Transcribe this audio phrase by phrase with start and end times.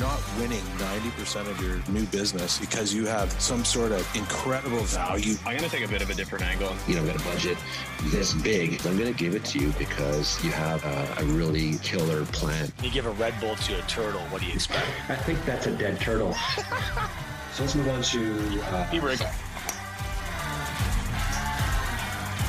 [0.00, 5.34] not winning 90% of your new business because you have some sort of incredible value.
[5.44, 6.74] I'm going to take a bit of a different angle.
[6.88, 7.58] You know, I've got a budget
[8.04, 8.84] this big.
[8.86, 12.72] I'm going to give it to you because you have a, a really killer plan.
[12.82, 14.86] You give a Red Bull to a turtle, what do you expect?
[15.10, 16.32] I think that's a dead turtle.
[17.52, 18.62] so let's move on to.
[18.64, 19.20] Uh, Be Rick.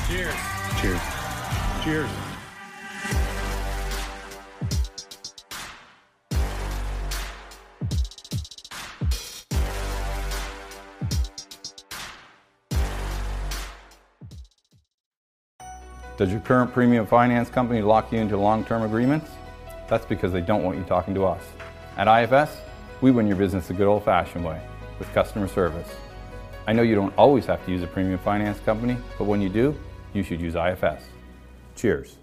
[0.08, 0.34] Cheers.
[0.80, 1.00] Cheers.
[1.84, 2.31] Cheers.
[16.22, 19.28] Does your current premium finance company lock you into long-term agreements?
[19.88, 21.42] That's because they don't want you talking to us.
[21.96, 22.58] At IFS,
[23.00, 24.62] we win your business the good old-fashioned way,
[25.00, 25.88] with customer service.
[26.68, 29.48] I know you don't always have to use a premium finance company, but when you
[29.48, 29.76] do,
[30.12, 31.02] you should use IFS.
[31.74, 32.18] Cheers.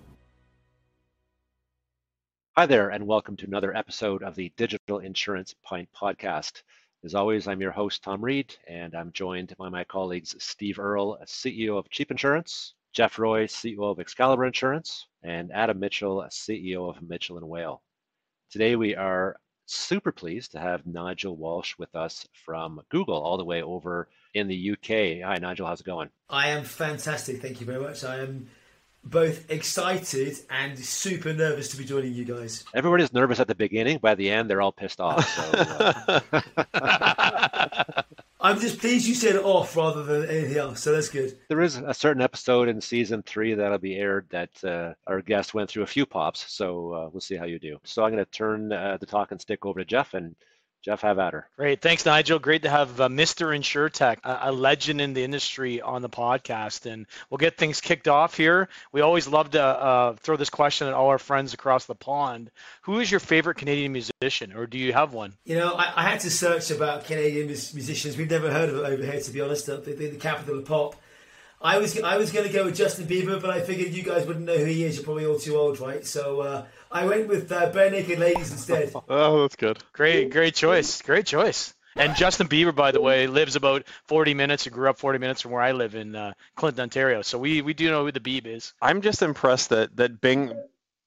[2.56, 6.64] Hi there, and welcome to another episode of the Digital Insurance Pint Podcast.
[7.04, 11.20] As always, I'm your host, Tom Reed, and I'm joined by my colleagues Steve Earle,
[11.26, 17.02] CEO of Cheap Insurance, Jeff Roy, CEO of Excalibur Insurance, and Adam Mitchell, CEO of
[17.02, 17.82] Mitchell and Whale.
[18.50, 19.38] Today we are
[19.68, 24.48] super pleased to have Nigel Walsh with us from Google, all the way over in
[24.48, 25.24] the UK.
[25.24, 26.10] Hi, Nigel, how's it going?
[26.30, 27.42] I am fantastic.
[27.42, 28.04] Thank you very much.
[28.04, 28.50] I am
[29.04, 32.66] both excited and super nervous to be joining you guys.
[32.74, 34.00] Everybody's nervous at the beginning.
[34.00, 35.28] By the end, they're all pissed off.
[35.30, 36.42] So,
[36.74, 38.02] uh...
[38.42, 41.38] I'm just pleased you said off rather than anything else, so that's good.
[41.50, 45.54] There is a certain episode in season three that'll be aired that uh, our guest
[45.54, 47.78] went through a few pops, so uh, we'll see how you do.
[47.84, 50.36] So I'm going to turn uh, the talking stick over to Jeff and
[50.82, 51.48] Jeff, have at her.
[51.58, 51.82] Great.
[51.82, 52.40] Thanks, Nigel.
[52.40, 53.56] Great to have uh, Mr.
[53.58, 56.90] InsurTech, a, a legend in the industry, on the podcast.
[56.90, 58.70] And we'll get things kicked off here.
[58.92, 62.50] We always love to uh, throw this question at all our friends across the pond.
[62.84, 65.34] Who is your favorite Canadian musician, or do you have one?
[65.44, 68.16] You know, I, I had to search about Canadian musicians.
[68.16, 70.66] We've never heard of it over here, to be honest, the, the, the capital of
[70.66, 70.96] pop.
[71.62, 74.26] I was I was going to go with Justin Bieber, but I figured you guys
[74.26, 74.96] wouldn't know who he is.
[74.96, 76.06] You're probably all too old, right?
[76.06, 78.92] So uh, I went with uh, Barenaked Ladies instead.
[79.10, 79.80] oh, that's good.
[79.94, 81.02] Great, great choice.
[81.02, 81.74] Great choice.
[81.96, 85.42] And Justin Bieber, by the way, lives about 40 minutes or grew up 40 minutes
[85.42, 87.22] from where I live in uh, Clinton, Ontario.
[87.22, 88.74] So we, we do know who the Beeb is.
[88.82, 90.54] I'm just impressed that, that Bing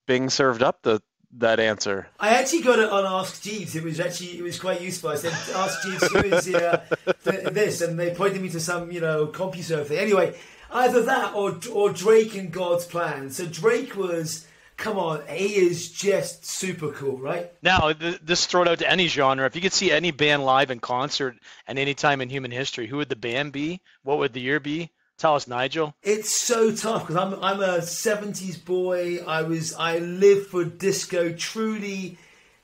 [0.06, 1.00] Bing served up the
[1.38, 2.08] that answer.
[2.20, 3.74] I actually got it on Ask Jeeves.
[3.74, 5.10] It was actually it was quite useful.
[5.10, 6.84] I said, "Ask Jeeves who is uh,
[7.24, 9.98] th- this," and they pointed me to some you know CompuServe thing.
[9.98, 10.38] Anyway,
[10.70, 13.30] either that or or Drake and God's Plan.
[13.30, 14.46] So Drake was
[14.82, 17.52] come on, he is just super cool, right?
[17.62, 19.46] Now, th- this throw it out to any genre.
[19.46, 21.36] If you could see any band live in concert
[21.68, 23.80] at any time in human history, who would the band be?
[24.02, 24.90] What would the year be?
[25.18, 25.94] Tell us, Nigel.
[26.02, 29.18] It's so tough because I'm I'm a '70s boy.
[29.24, 31.32] I was I live for disco.
[31.32, 32.18] Truly,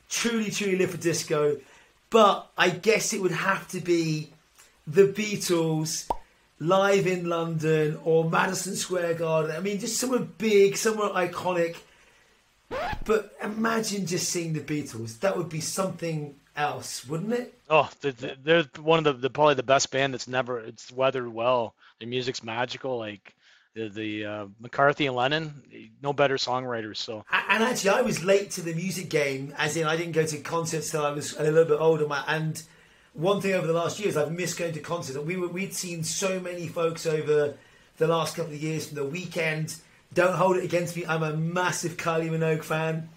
[0.08, 1.58] truly, truly live for disco.
[2.10, 4.30] But I guess it would have to be
[4.88, 6.10] the Beatles
[6.58, 9.54] live in London or Madison Square Garden.
[9.54, 11.76] I mean, just somewhere big, somewhere iconic.
[13.04, 15.20] But imagine just seeing the Beatles.
[15.20, 17.58] That would be something else, wouldn't it?
[17.70, 21.74] Oh, they're one of the, the probably the best band that's never it's weathered well.
[22.00, 22.98] Their music's magical.
[22.98, 23.34] Like
[23.74, 26.96] the, the uh, McCartney and Lennon, no better songwriters.
[26.96, 30.26] So and actually, I was late to the music game, as in I didn't go
[30.26, 32.06] to concerts till I was a little bit older.
[32.06, 32.62] My and
[33.14, 35.16] one thing over the last years, I've missed going to concerts.
[35.16, 37.54] And we were we'd seen so many folks over
[37.96, 39.80] the last couple of years from the Weeknd.
[40.14, 41.04] Don't hold it against me.
[41.06, 43.08] I'm a massive Kylie Minogue fan.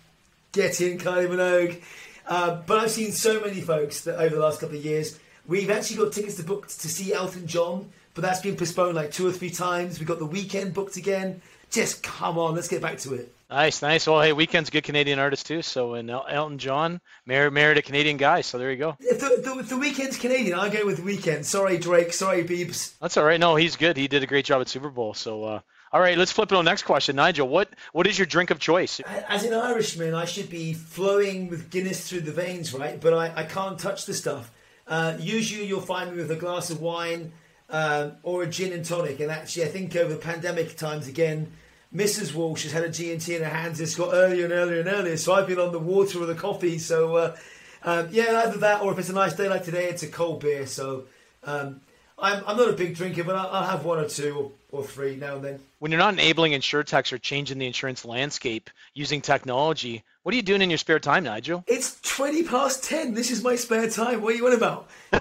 [0.51, 1.81] Get in, Kylie Minogue.
[2.27, 5.19] Uh, but I've seen so many folks that over the last couple of years.
[5.47, 9.11] We've actually got tickets to book to see Elton John, but that's been postponed like
[9.11, 9.99] two or three times.
[9.99, 11.41] We've got the Weeknd booked again.
[11.71, 13.33] Just come on, let's get back to it.
[13.49, 14.07] Nice, nice.
[14.07, 15.61] Well, hey, Weeknd's a good Canadian artist too.
[15.61, 18.41] So, and Elton John married, married a Canadian guy.
[18.41, 18.95] So there you go.
[18.99, 21.43] If the, the, the Weeknd's Canadian, I go with Weeknd.
[21.43, 22.13] Sorry, Drake.
[22.13, 22.93] Sorry, Beebs.
[23.01, 23.39] That's all right.
[23.39, 23.97] No, he's good.
[23.97, 25.13] He did a great job at Super Bowl.
[25.13, 25.59] So, uh,
[25.93, 27.15] all right, let's flip it on next question.
[27.15, 28.99] Nigel, what what is your drink of choice?
[29.27, 32.99] As an Irishman, I should be flowing with Guinness through the veins, right?
[32.99, 34.51] But I, I can't touch the stuff.
[34.87, 37.31] Uh, usually, you'll find me with a glass of wine
[37.69, 39.19] um, or a gin and tonic.
[39.19, 41.51] And actually, I think over the pandemic times again
[41.93, 42.33] Mrs.
[42.33, 43.81] Walsh has had a G&T in her hands.
[43.81, 45.17] It's got earlier and earlier and earlier.
[45.17, 46.79] So I've been on the water or the coffee.
[46.79, 47.37] So uh,
[47.83, 50.39] um, yeah, either that or if it's a nice day like today, it's a cold
[50.39, 50.65] beer.
[50.67, 51.05] So
[51.43, 51.81] um,
[52.21, 54.83] I'm, I'm not a big drinker, but I'll, I'll have one or two or, or,
[54.85, 55.59] three now and then.
[55.79, 60.43] When you're not enabling insurtechs or changing the insurance landscape using technology, what are you
[60.43, 61.63] doing in your spare time, Nigel?
[61.67, 63.15] It's 20 past 10.
[63.15, 64.21] This is my spare time.
[64.21, 64.87] What are you on about?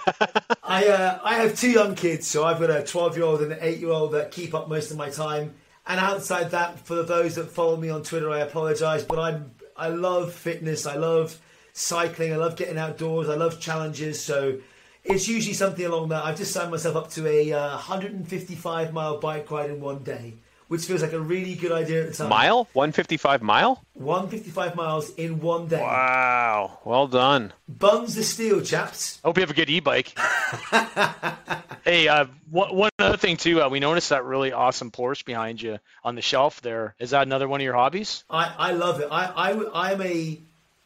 [0.62, 2.26] I, uh, I have two young kids.
[2.26, 4.69] So I've got a 12 year old and an 8 year old that keep up
[4.69, 5.55] most of my time.
[5.87, 9.88] And outside that, for those that follow me on Twitter, I apologise, but I'm I
[9.88, 10.85] love fitness.
[10.85, 11.41] I love
[11.73, 12.35] cycling.
[12.35, 13.31] I love getting outdoors.
[13.31, 14.23] I love challenges.
[14.23, 14.58] So
[15.11, 16.25] it's usually something along that.
[16.25, 20.35] I've just signed myself up to a uh, 155 mile bike ride in one day,
[20.69, 22.29] which feels like a really good idea at the time.
[22.29, 22.69] Mile?
[22.73, 23.85] 155 mile?
[23.95, 25.81] 155 miles in one day.
[25.81, 26.79] Wow.
[26.85, 27.53] Well done.
[27.69, 29.21] Buns the steel, chaps.
[29.25, 30.17] I hope you have a good e-bike.
[31.85, 35.61] hey, uh, one, one other thing too, uh, we noticed that really awesome Porsche behind
[35.61, 36.95] you on the shelf there.
[36.99, 38.25] Is that another one of your hobbies?
[38.31, 39.09] I, I love it.
[39.11, 40.39] I, I, I'm a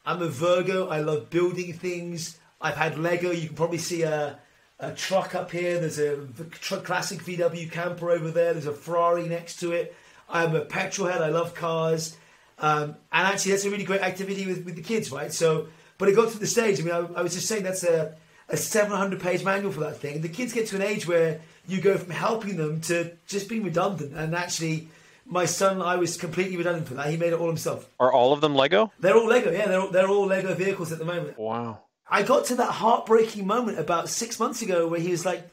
[0.07, 0.89] I'm a Virgo.
[0.89, 2.39] I love building things.
[2.65, 3.31] I've had Lego.
[3.31, 4.39] You can probably see a,
[4.81, 5.79] a truck up here.
[5.79, 6.45] There's a v-
[6.79, 8.55] classic VW camper over there.
[8.55, 9.95] There's a Ferrari next to it.
[10.31, 11.21] I'm a petrol head.
[11.21, 12.17] I love cars.
[12.59, 15.31] Um, and actually, that's a really great activity with, with the kids, right?
[15.31, 15.69] So,
[15.99, 16.81] but it got to the stage.
[16.81, 18.17] I mean, I, I was just saying that's a,
[18.49, 20.23] a 700 page manual for that thing.
[20.23, 23.63] The kids get to an age where you go from helping them to just being
[23.63, 24.15] redundant.
[24.15, 24.89] And actually,
[25.27, 27.11] my son, I was completely redundant for that.
[27.11, 27.91] He made it all himself.
[28.01, 28.91] Are all of them Lego?
[29.01, 29.69] They're all Lego, yeah.
[29.69, 31.39] They're all, they're all Lego vehicles at the moment.
[31.39, 31.81] Wow.
[32.09, 35.49] I got to that heartbreaking moment about six months ago where he was like,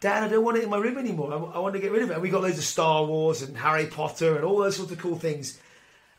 [0.00, 1.32] Dad, I don't want it in my room anymore.
[1.32, 2.14] I, I want to get rid of it.
[2.14, 4.98] And we got loads of Star Wars and Harry Potter and all those sorts of
[4.98, 5.58] cool things.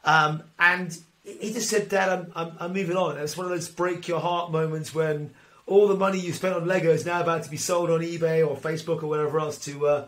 [0.04, 3.12] Um, and he just said, Dad, I'm, I'm, I'm moving on.
[3.12, 5.32] And it's one of those break your heart moments when
[5.68, 8.48] all the money you spent on Lego is now about to be sold on eBay
[8.48, 10.08] or Facebook or whatever else to uh,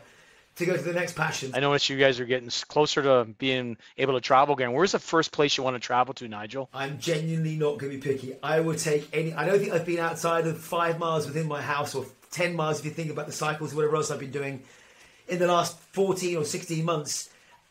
[0.60, 1.52] to go to the next passion.
[1.54, 4.74] I notice you guys are getting closer to being able to travel again.
[4.74, 6.70] Where's the first place you want to travel to, Nigel?
[6.74, 8.36] I'm genuinely not going to be picky.
[8.44, 9.34] I would take any.
[9.34, 12.80] I don't think I've been outside of five miles within my house or ten miles
[12.80, 14.62] if you think about the cycles, or whatever else I've been doing
[15.28, 17.30] in the last 14 or 16 months.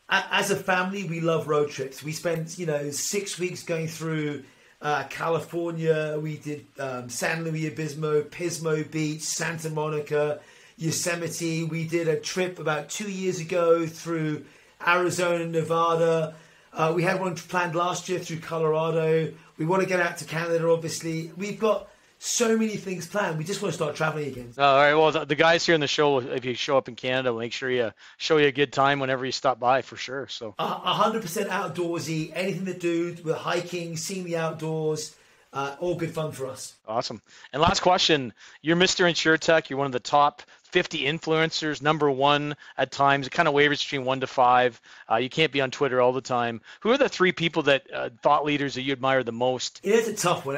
[0.09, 2.03] As a family, we love road trips.
[2.03, 4.45] We spent, you know, six weeks going through
[4.81, 6.19] uh, California.
[6.19, 10.41] We did um, San Luis Obispo, Pismo Beach, Santa Monica,
[10.79, 11.65] Yosemite.
[11.65, 14.45] We did a trip about two years ago through
[14.87, 16.35] Arizona, Nevada.
[16.73, 19.33] Uh, we had one planned last year through Colorado.
[19.57, 21.33] We want to get out to Canada, obviously.
[21.37, 21.89] We've got
[22.19, 23.39] so many things planned.
[23.39, 24.53] We just want to start traveling again.
[24.59, 24.95] All right.
[24.95, 27.41] Well, the, the guys here in the show, if you show up in Canada, we'll
[27.41, 30.27] make sure you show you a good time whenever you stop by for sure.
[30.29, 32.33] So hundred percent outdoorsy.
[32.35, 35.15] Anything to do with hiking, seeing the outdoors.
[35.51, 36.75] Uh, all good fun for us.
[36.87, 37.23] Awesome.
[37.53, 39.09] And last question: You're Mr.
[39.11, 39.71] InsureTech.
[39.71, 43.27] You're one of the top 50 influencers, number one at times.
[43.27, 44.81] It kind of wavers between one to five.
[45.11, 46.61] Uh, you can't be on Twitter all the time.
[46.81, 49.81] Who are the three people that uh, thought leaders that you admire the most?
[49.83, 50.57] It is a tough one.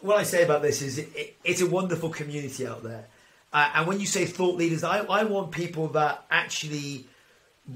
[0.00, 3.06] What I say about this is it, it, it's a wonderful community out there.
[3.52, 7.06] Uh, and when you say thought leaders, I, I want people that actually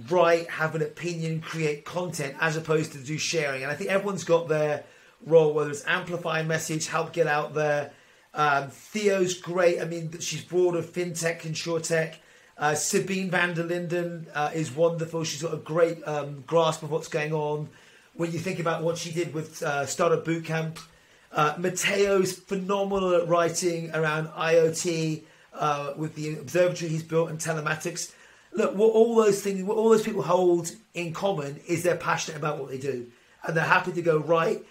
[0.08, 3.62] write, have an opinion, create content, as opposed to do sharing.
[3.62, 4.84] And I think everyone's got their
[5.24, 7.92] role, whether it's amplify message, help get out there.
[8.36, 9.80] Um, Theo's great.
[9.80, 12.16] I mean, she's broad of fintech and insurtech.
[12.58, 15.24] Uh, Sabine van der Linden uh, is wonderful.
[15.24, 17.70] She's got a great um, grasp of what's going on.
[18.14, 20.78] When you think about what she did with uh, Startup Bootcamp,
[21.32, 25.22] uh, Matteo's phenomenal at writing around IoT
[25.54, 28.12] uh, with the observatory he's built and telematics.
[28.52, 32.38] Look, what all those things, what all those people hold in common is they're passionate
[32.38, 33.06] about what they do,
[33.46, 34.62] and they're happy to go right.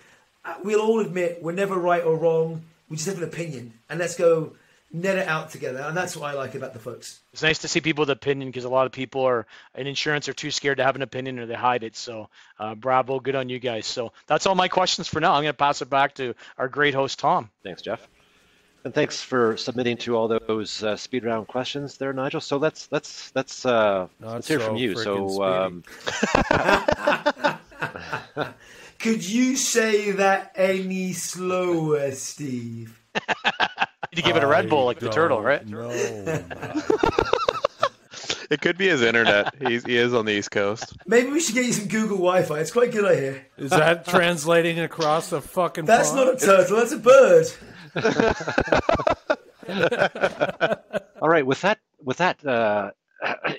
[0.44, 4.00] Uh, we'll all admit we're never right or wrong we just have an opinion, and
[4.00, 4.54] let's go
[4.92, 5.80] net it out together.
[5.80, 7.20] And that's what I like about the folks.
[7.34, 9.46] It's nice to see people with opinion because a lot of people are
[9.76, 11.96] in insurance are too scared to have an opinion or they hide it.
[11.96, 12.30] So
[12.60, 13.86] uh, bravo, good on you guys.
[13.86, 15.34] So that's all my questions for now.
[15.34, 17.50] I'm going to pass it back to our great host Tom.
[17.64, 18.07] Thanks, Jeff.
[18.83, 22.40] And thanks for submitting to all those uh, speed round questions there, Nigel.
[22.40, 24.95] So let's let's let's uh, let's hear so from you.
[24.95, 25.83] So um,
[29.06, 33.00] Could you say that any slower, Steve?
[34.12, 35.64] you give it a Red Bull like the turtle, right?
[35.64, 35.92] No.
[38.50, 39.54] It could be his internet.
[39.62, 40.97] He's, he is on the East Coast.
[41.06, 42.59] Maybe we should get you some Google Wi-Fi.
[42.59, 43.45] It's quite good, I hear.
[43.57, 46.26] Is that translating across a fucking That's pond?
[46.26, 46.78] not a turtle.
[46.78, 47.45] That's a bird.
[51.21, 52.90] all right, with that with that uh,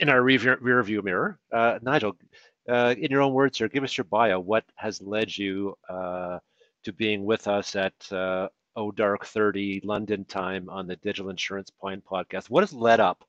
[0.01, 2.17] in our rear, rear view mirror, uh, Nigel,
[2.69, 4.41] uh, in your own words here, give us your bio.
[4.41, 6.39] What has led you uh,
[6.85, 11.71] to being with us at uh, Oh Dark 30 London time on the Digital Insurance
[11.71, 12.51] Pint podcast?
[12.51, 13.25] What has led up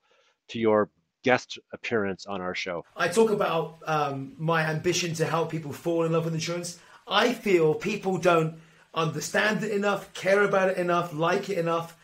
[0.50, 0.90] to your
[1.24, 2.86] guest appearance on our show?
[2.96, 6.80] I talk about um, my ambition to help people fall in love with insurance.
[7.08, 8.60] I feel people don't
[8.94, 11.96] understand it enough, care about it enough, like it enough.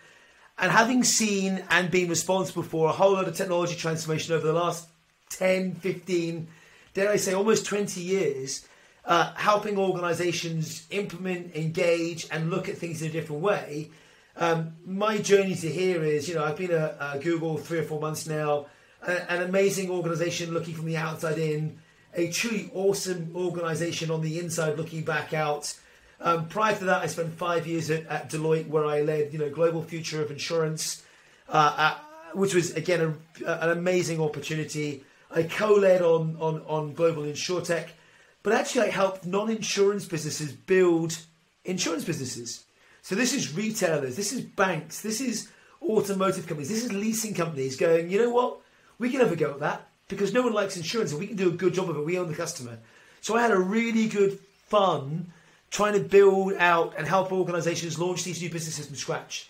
[0.58, 4.54] And having seen and been responsible for a whole lot of technology transformation over the
[4.54, 4.88] last
[5.32, 6.48] 10, 15,
[6.93, 8.67] dare I say, almost 20 years,
[9.05, 13.91] uh, helping organizations implement, engage, and look at things in a different way.
[14.35, 17.83] Um, my journey to here is, you know, I've been at uh, Google three or
[17.83, 18.67] four months now,
[19.05, 21.77] an amazing organization looking from the outside in,
[22.15, 25.75] a truly awesome organization on the inside looking back out.
[26.21, 29.39] Um, prior to that, I spent five years at, at Deloitte, where I led, you
[29.39, 31.03] know, global future of insurance,
[31.50, 31.97] uh, uh,
[32.33, 35.03] which was again a, an amazing opportunity.
[35.34, 37.90] I co-led on on on global insurtech,
[38.44, 41.18] but actually I helped non-insurance businesses build
[41.66, 42.66] insurance businesses.
[43.02, 45.50] So this is retailers, this is banks, this is
[45.82, 48.60] automotive companies, this is leasing companies going, you know what,
[48.98, 51.36] we can have a go at that because no one likes insurance and we can
[51.36, 52.06] do a good job of it.
[52.06, 52.80] We own the customer.
[53.22, 55.34] So I had a really good fun
[55.70, 59.50] trying to build out and help organizations launch these new businesses from scratch.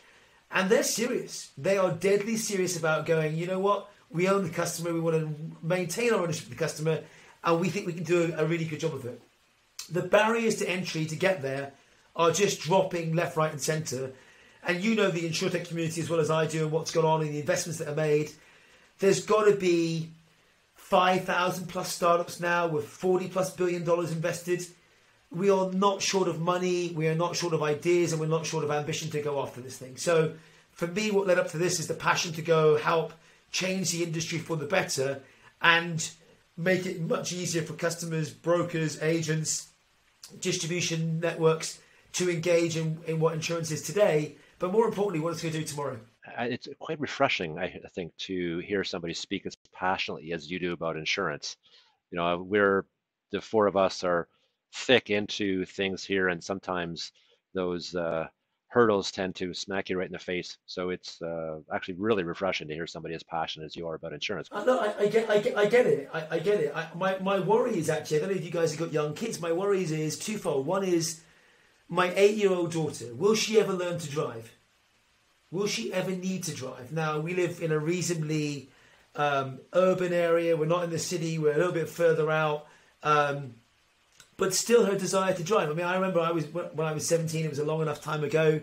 [0.49, 1.51] And they're serious.
[1.57, 3.89] They are deadly serious about going, you know what?
[4.13, 4.93] We own the customer.
[4.93, 7.01] We want to maintain our ownership of the customer.
[7.43, 9.21] And we think we can do a, a really good job of it.
[9.91, 11.73] The barriers to entry to get there
[12.15, 14.11] are just dropping left, right, and centre.
[14.65, 17.21] And you know the insurtech community as well as I do and what's going on
[17.21, 18.31] and the investments that are made.
[18.99, 20.09] There's got to be
[20.75, 24.65] 5,000 plus startups now with 40 plus billion dollars invested
[25.33, 28.45] we are not short of money, we are not short of ideas, and we're not
[28.45, 29.97] short of ambition to go after this thing.
[29.97, 30.33] So,
[30.71, 33.13] for me, what led up to this is the passion to go help
[33.53, 35.21] change the industry for the better
[35.61, 36.09] and
[36.57, 39.69] make it much easier for customers, brokers, agents,
[40.41, 41.79] distribution networks
[42.13, 45.59] to engage in, in what insurance is today, but more importantly, what it's going to
[45.59, 45.99] do tomorrow.
[46.39, 50.97] It's quite refreshing, I think, to hear somebody speak as passionately as you do about
[50.97, 51.57] insurance.
[52.11, 52.85] You know, we're
[53.31, 54.27] the four of us are
[54.73, 57.11] thick into things here, and sometimes
[57.53, 58.27] those uh,
[58.73, 60.57] hurdles tend to smack you right in the face.
[60.65, 64.13] So it's uh, actually really refreshing to hear somebody as passionate as you are about
[64.13, 64.49] insurance.
[64.51, 66.09] I, no, I, I get, I get, I get it.
[66.11, 66.71] I, I get it.
[66.75, 69.13] I, my my worry is actually, I don't know if you guys have got young
[69.13, 69.39] kids.
[69.39, 70.65] My worry is, is twofold.
[70.65, 71.21] One is
[71.87, 73.13] my eight-year-old daughter.
[73.13, 74.55] Will she ever learn to drive?
[75.51, 76.91] Will she ever need to drive?
[76.91, 78.69] Now we live in a reasonably
[79.15, 80.57] um, urban area.
[80.57, 81.37] We're not in the city.
[81.37, 82.65] We're a little bit further out.
[83.03, 83.53] Um,
[84.37, 85.69] but still her desire to drive.
[85.69, 87.45] I mean, I remember I was when I was 17.
[87.45, 88.61] It was a long enough time ago.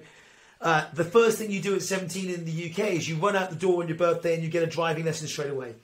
[0.60, 3.48] Uh, the first thing you do at 17 in the UK is you run out
[3.48, 5.74] the door on your birthday and you get a driving lesson straight away.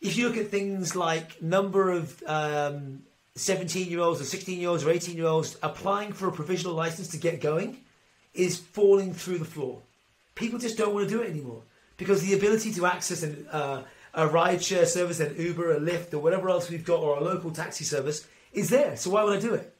[0.00, 3.02] If you look at things like number of um,
[3.34, 6.74] 17 year olds or 16 year olds or 18 year olds applying for a provisional
[6.74, 7.78] license to get going
[8.32, 9.80] is falling through the floor.
[10.36, 11.62] People just don't want to do it anymore
[11.96, 13.82] because the ability to access an, uh,
[14.14, 17.50] a rideshare service, an Uber, a Lyft, or whatever else we've got, or a local
[17.50, 18.96] taxi service is there.
[18.96, 19.74] So why would I do it?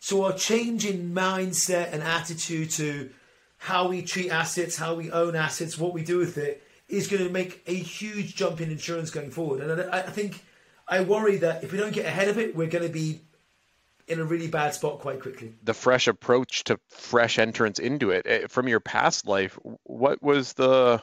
[0.00, 3.10] So our change in mindset and attitude to
[3.58, 7.24] how we treat assets, how we own assets, what we do with it, is going
[7.24, 9.62] to make a huge jump in insurance going forward.
[9.62, 10.44] And I, I think
[10.86, 13.22] I worry that if we don't get ahead of it, we're going to be
[14.06, 15.54] in a really bad spot quite quickly.
[15.62, 20.52] The fresh approach to fresh entrance into it eh, from your past life, what was
[20.52, 21.02] the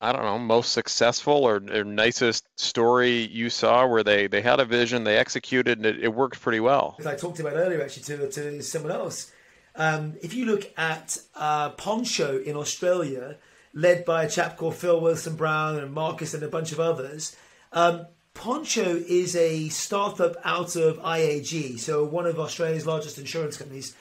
[0.00, 4.58] I don't know, most successful or, or, nicest story you saw where they, they had
[4.58, 6.96] a vision, they executed, and it, it worked pretty well?
[6.98, 9.30] As I talked about earlier, actually, to, to someone else,
[9.76, 13.36] um, if you look at uh, Poncho in Australia,
[13.74, 17.36] led by a chap called Phil Wilson Brown and Marcus and a bunch of others,
[17.72, 23.94] um, Poncho is a startup out of IAG, so one of Australia's largest insurance companies.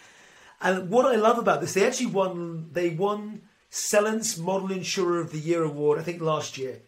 [0.62, 2.70] And what I love about this, they actually won.
[2.72, 6.82] They won Celent's Model Insurer of the Year award, I think last year.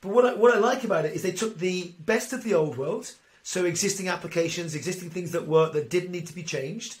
[0.00, 2.54] But what I, what I like about it is they took the best of the
[2.54, 3.12] old world,
[3.42, 6.98] so existing applications, existing things that work that didn't need to be changed,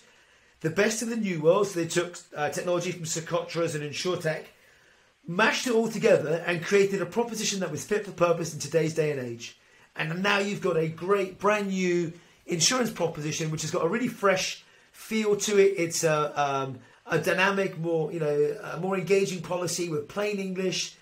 [0.60, 4.44] the best of the new world, so they took uh, technology from Socotra's and InsurTech,
[5.26, 8.94] mashed it all together and created a proposition that was fit for purpose in today's
[8.94, 9.58] day and age.
[9.96, 12.12] And now you've got a great brand new
[12.46, 15.74] insurance proposition which has got a really fresh feel to it.
[15.78, 20.96] It's a um, a dynamic, more you know, a more engaging policy with plain English.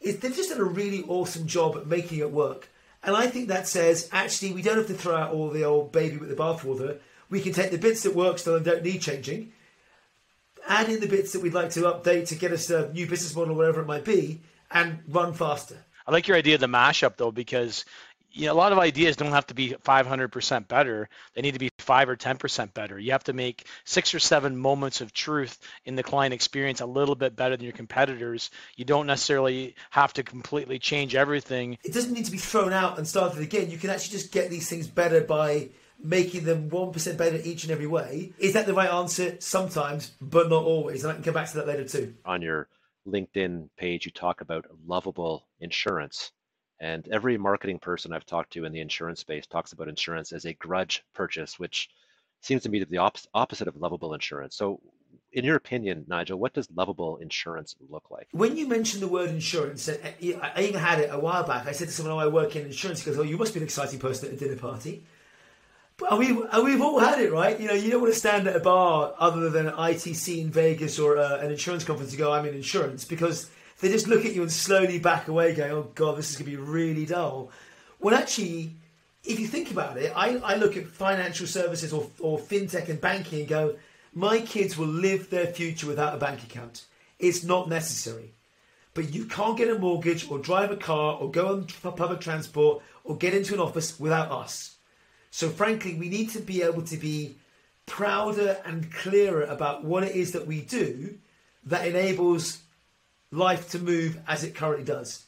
[0.00, 2.68] It, they've just done a really awesome job at making it work.
[3.02, 5.92] And I think that says actually we don't have to throw out all the old
[5.92, 6.98] baby with the bathwater.
[7.30, 9.52] We can take the bits that work still and don't need changing,
[10.68, 13.34] add in the bits that we'd like to update to get us a new business
[13.34, 15.76] model, whatever it might be, and run faster.
[16.06, 17.84] I like your idea of the mashup though, because
[18.34, 21.08] you know, a lot of ideas don't have to be 500% better.
[21.34, 22.98] They need to be 5 or 10% better.
[22.98, 26.86] You have to make six or seven moments of truth in the client experience a
[26.86, 28.50] little bit better than your competitors.
[28.76, 31.78] You don't necessarily have to completely change everything.
[31.84, 33.70] It doesn't need to be thrown out and started again.
[33.70, 35.68] You can actually just get these things better by
[36.02, 38.32] making them 1% better each and every way.
[38.38, 39.36] Is that the right answer?
[39.40, 41.04] Sometimes, but not always.
[41.04, 42.14] And I can come back to that later too.
[42.24, 42.68] On your
[43.06, 46.32] LinkedIn page, you talk about lovable insurance
[46.80, 50.44] and every marketing person I've talked to in the insurance space talks about insurance as
[50.44, 51.88] a grudge purchase, which
[52.40, 54.56] seems to me to be the op- opposite of lovable insurance.
[54.56, 54.80] So,
[55.32, 58.28] in your opinion, Nigel, what does lovable insurance look like?
[58.32, 61.66] When you mentioned the word insurance, uh, uh, I even had it a while back.
[61.66, 63.60] I said to someone, "Oh, I work in insurance." He goes, "Oh, you must be
[63.60, 65.04] an exciting person at a dinner party."
[65.96, 67.58] But uh, we, we've all had it, right?
[67.58, 70.50] You know, you don't want to stand at a bar other than an ITC in
[70.50, 73.48] Vegas or uh, an insurance conference to go, I'm in insurance, because
[73.84, 76.50] they just look at you and slowly back away, going, oh, God, this is going
[76.50, 77.50] to be really dull.
[77.98, 78.72] When actually,
[79.24, 82.98] if you think about it, I, I look at financial services or, or fintech and
[82.98, 83.76] banking and go,
[84.14, 86.86] my kids will live their future without a bank account.
[87.18, 88.32] It's not necessary.
[88.94, 92.82] But you can't get a mortgage or drive a car or go on public transport
[93.04, 94.76] or get into an office without us.
[95.30, 97.34] So, frankly, we need to be able to be
[97.84, 101.18] prouder and clearer about what it is that we do
[101.66, 102.63] that enables
[103.34, 105.24] life to move as it currently does.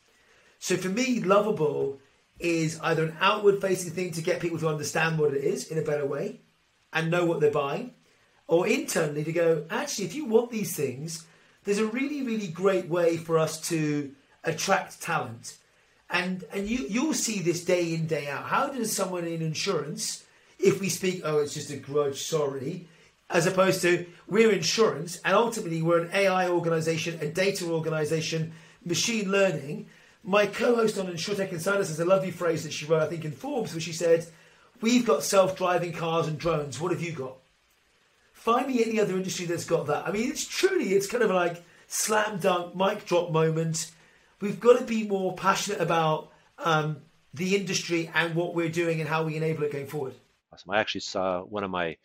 [0.58, 2.00] So, for me, lovable
[2.38, 5.78] is either an outward facing thing to get people to understand what it is in
[5.78, 6.40] a better way
[6.92, 7.94] and know what they're buying,
[8.46, 11.26] or internally to go, actually, if you want these things,
[11.64, 14.12] there's a really, really great way for us to
[14.44, 15.58] attract talent.
[16.08, 18.44] And and you you'll see this day in, day out.
[18.44, 20.24] How does someone in insurance,
[20.58, 22.88] if we speak, oh, it's just a grudge, sorry,
[23.30, 28.52] as opposed to we're insurance and ultimately we're an AI organization, a data organization,
[28.84, 29.86] machine learning.
[30.22, 33.32] My co-host on InsurTech Insiders has a lovely phrase that she wrote, I think, in
[33.32, 34.26] Forbes, where she said,
[34.80, 36.78] We've got self-driving cars and drones.
[36.78, 37.36] What have you got?
[38.32, 40.06] Find me any other industry that's got that.
[40.06, 43.90] I mean, it's truly, it's kind of like slam dunk, mic drop moment.
[44.40, 46.98] We've got to be more passionate about um,
[47.32, 50.14] the industry and what we're doing and how we enable it going forward.
[50.52, 50.70] Awesome.
[50.70, 51.96] I actually saw one of my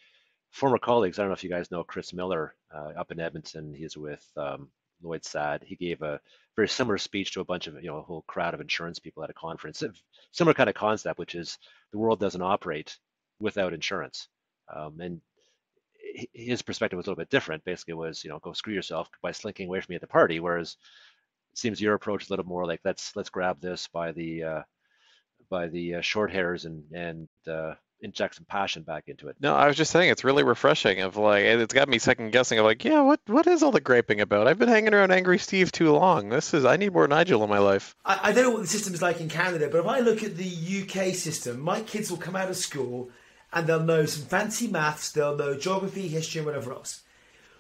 [0.52, 1.18] former colleagues.
[1.18, 3.74] I don't know if you guys know Chris Miller uh, up in Edmonton.
[3.74, 4.70] He's with um,
[5.02, 5.64] Lloyd Sadd.
[5.64, 6.20] He gave a
[6.56, 9.24] very similar speech to a bunch of you know a whole crowd of insurance people
[9.24, 9.84] at a conference.
[10.32, 11.58] Similar kind of concept, which is
[11.92, 12.98] the world doesn't operate
[13.40, 14.28] without insurance.
[14.74, 15.22] Um, and
[16.34, 17.64] his perspective was a little bit different.
[17.64, 20.40] Basically, was you know go screw yourself by slinking away from me at the party.
[20.40, 20.76] Whereas
[21.52, 24.44] it seems your approach is a little more like let's let's grab this by the
[24.44, 24.62] uh,
[25.50, 29.36] by the uh, short hairs and and uh, inject some passion back into it.
[29.40, 31.02] No, I was just saying it's really refreshing.
[31.02, 32.60] Of like, it's got me second guessing.
[32.60, 34.48] Of like, yeah, what what is all the graping about?
[34.48, 36.30] I've been hanging around Angry Steve too long.
[36.30, 37.96] This is I need more Nigel in my life.
[38.06, 40.24] I, I don't know what the system is like in Canada, but if I look
[40.24, 43.10] at the UK system, my kids will come out of school
[43.54, 47.04] and they'll know some fancy maths, they'll know geography, history, and whatever else.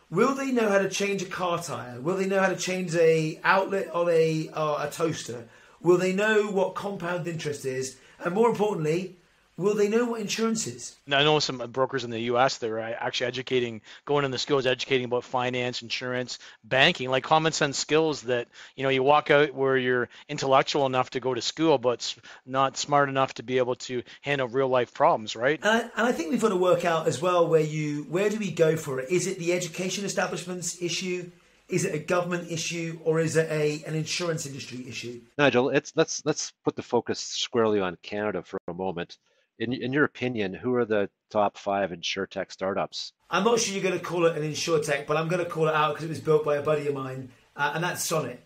[0.09, 1.99] Will they know how to change a car tire?
[2.01, 5.47] Will they know how to change a outlet on a uh, a toaster?
[5.81, 7.97] Will they know what compound interest is?
[8.23, 9.17] And more importantly,
[9.61, 10.95] will they know what insurance is?
[11.07, 12.57] Now, I know some brokers in the U.S.
[12.57, 17.51] that are actually educating, going in the schools, educating about finance, insurance, banking, like common
[17.51, 21.41] sense skills that you know you walk out where you're intellectual enough to go to
[21.41, 25.59] school, but not smart enough to be able to handle real life problems, right?
[25.61, 28.29] And I, and I think we've got to work out as well where you where
[28.29, 29.09] do we go for it?
[29.09, 31.31] Is it the education establishment's issue?
[31.67, 35.21] Is it a government issue or is it a an insurance industry issue?
[35.37, 39.17] Nigel, it's let's let's put the focus squarely on Canada for a moment
[39.61, 43.13] in, in your opinion, who are the top five insurtech startups?
[43.29, 45.67] I'm not sure you're going to call it an insurtech, but I'm going to call
[45.67, 48.43] it out because it was built by a buddy of mine, uh, and that's Sonnet.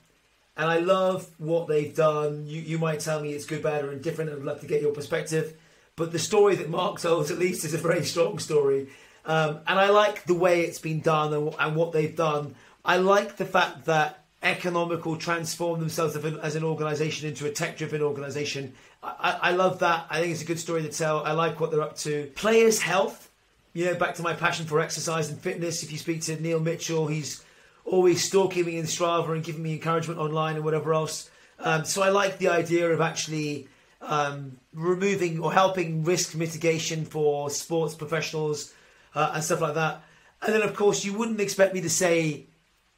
[0.58, 2.45] And I love what they've done.
[2.47, 4.30] You, you might tell me it's good, bad, or indifferent.
[4.30, 5.58] I'd love to get your perspective.
[5.95, 8.89] But the story that Mark told, at least, is a very strong story.
[9.25, 12.56] Um, and I like the way it's been done and, and what they've done.
[12.84, 18.01] I like the fact that Economical transform themselves as an organization into a tech driven
[18.01, 18.73] organization.
[19.03, 20.05] I, I, love that.
[20.10, 21.25] I think it's a good story to tell.
[21.25, 22.31] I like what they're up to.
[22.36, 23.31] Players' health,
[23.73, 25.81] you know, back to my passion for exercise and fitness.
[25.81, 27.43] If you speak to Neil Mitchell, he's
[27.86, 31.29] always stalking me in Strava and giving me encouragement online and whatever else.
[31.60, 33.67] Um, so I like the idea of actually
[34.01, 38.73] um, removing or helping risk mitigation for sports professionals
[39.15, 40.03] uh, and stuff like that.
[40.41, 42.45] And then, of course, you wouldn't expect me to say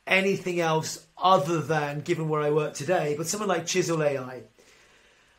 [0.08, 4.44] anything else other than given where I work today, but someone like Chisel AI.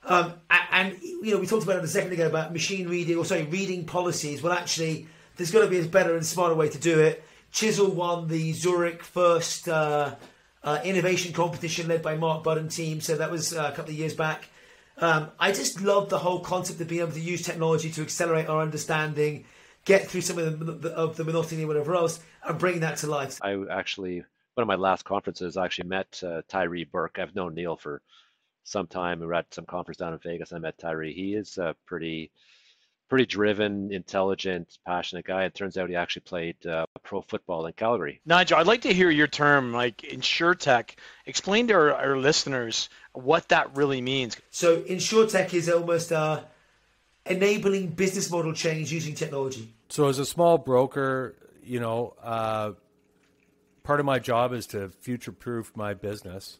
[0.04, 0.34] Um,
[0.70, 3.44] and, you know, we talked about it a second ago about machine reading, or sorry,
[3.44, 4.42] reading policies.
[4.42, 7.24] Well, actually, there's got to be a better and smarter way to do it.
[7.52, 10.14] Chisel won the Zurich first uh,
[10.62, 13.98] uh, innovation competition led by Mark Budd team, so that was uh, a couple of
[13.98, 14.48] years back.
[14.98, 18.48] Um, I just love the whole concept of being able to use technology to accelerate
[18.48, 19.44] our understanding,
[19.84, 23.06] get through some of the, of the monotony and whatever else, and bring that to
[23.06, 23.38] life.
[23.42, 24.24] I actually
[24.58, 27.20] one of my last conferences, I actually met uh, Tyree Burke.
[27.20, 28.02] I've known Neil for
[28.64, 29.20] some time.
[29.20, 30.52] We were at some conference down in Vegas.
[30.52, 31.14] I met Tyree.
[31.14, 32.32] He is a pretty,
[33.08, 35.44] pretty driven, intelligent, passionate guy.
[35.44, 38.20] It turns out he actually played uh, pro football in Calgary.
[38.26, 40.96] Nigel, I'd like to hear your term, like insurtech.
[41.24, 44.36] Explain to our, our listeners what that really means.
[44.50, 46.40] So, insurtech is almost uh,
[47.26, 49.72] enabling business model change using technology.
[49.88, 52.14] So, as a small broker, you know.
[52.20, 52.72] Uh,
[53.88, 56.58] part of my job is to future proof my business.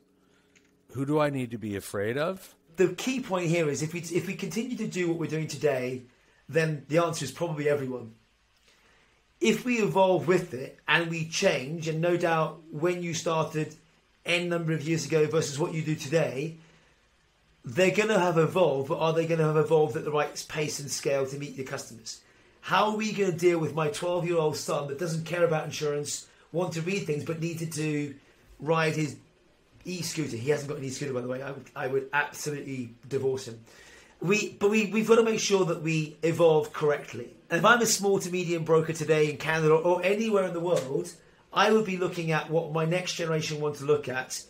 [0.93, 2.55] Who do I need to be afraid of?
[2.77, 5.47] The key point here is if we if we continue to do what we're doing
[5.47, 6.05] today,
[6.49, 8.15] then the answer is probably everyone.
[9.43, 13.75] If we evolve with it and we change, and no doubt when you started
[14.25, 16.57] n number of years ago versus what you do today,
[17.63, 20.47] they're going to have evolved, but are they going to have evolved at the right
[20.49, 22.23] pace and scale to meet your customers?
[22.63, 25.45] How are we going to deal with my 12 year old son that doesn't care
[25.45, 28.15] about insurance, want to read things, but needed to
[28.61, 29.17] ride his
[29.85, 30.37] e scooter?
[30.37, 31.43] He hasn't got an e scooter, by the way.
[31.43, 33.61] I would, I would absolutely divorce him.
[34.21, 37.37] We, but we, we've got to make sure that we evolve correctly.
[37.51, 40.61] And if I'm a small to medium broker today in Canada or anywhere in the
[40.61, 41.13] world,
[41.53, 44.43] I would be looking at what my next generation want to look at,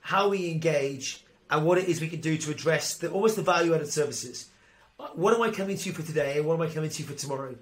[0.00, 3.42] how we engage, and what it is we can do to address the, almost the
[3.42, 4.50] value added services.
[5.14, 7.08] What am I coming to you for today and what am I coming to you
[7.08, 7.56] for tomorrow?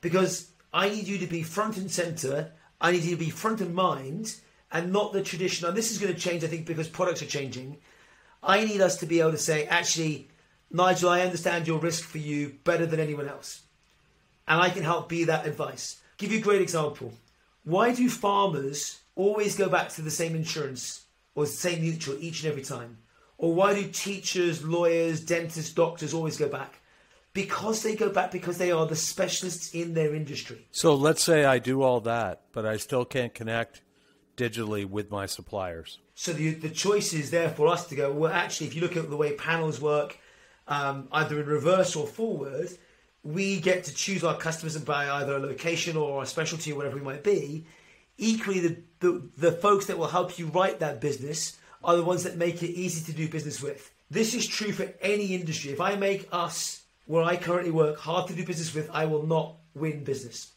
[0.00, 2.52] Because I need you to be front and center,
[2.84, 4.36] I need you to be front of mind
[4.70, 5.70] and not the traditional.
[5.70, 7.78] And this is going to change, I think, because products are changing.
[8.42, 10.28] I need us to be able to say, actually,
[10.70, 13.62] Nigel, I understand your risk for you better than anyone else.
[14.46, 16.02] And I can help be that advice.
[16.18, 17.14] Give you a great example.
[17.64, 22.42] Why do farmers always go back to the same insurance or the same mutual each
[22.42, 22.98] and every time?
[23.38, 26.80] Or why do teachers, lawyers, dentists, doctors always go back?
[27.34, 30.66] Because they go back because they are the specialists in their industry.
[30.70, 33.82] So let's say I do all that, but I still can't connect
[34.36, 35.98] digitally with my suppliers.
[36.14, 38.96] So the, the choice is there for us to go, well, actually, if you look
[38.96, 40.18] at the way panels work,
[40.68, 42.68] um, either in reverse or forward,
[43.24, 46.76] we get to choose our customers and buy either a location or a specialty or
[46.76, 47.66] whatever it might be.
[48.16, 52.22] Equally, the, the, the folks that will help you write that business are the ones
[52.22, 53.92] that make it easy to do business with.
[54.10, 55.72] This is true for any industry.
[55.72, 59.26] If I make us, where I currently work, hard to do business with, I will
[59.26, 60.52] not win business.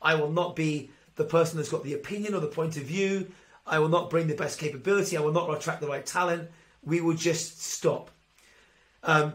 [0.00, 3.30] I will not be the person that's got the opinion or the point of view.
[3.66, 5.16] I will not bring the best capability.
[5.16, 6.50] I will not attract the right talent.
[6.82, 8.10] We will just stop.
[9.02, 9.34] Um,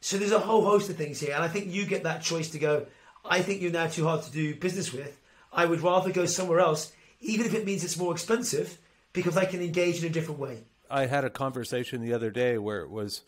[0.00, 2.50] so there's a whole host of things here, and I think you get that choice
[2.50, 2.86] to go.
[3.24, 5.18] I think you're now too hard to do business with.
[5.52, 8.78] I would rather go somewhere else, even if it means it's more expensive,
[9.12, 10.64] because I can engage in a different way.
[10.90, 13.22] I had a conversation the other day where it was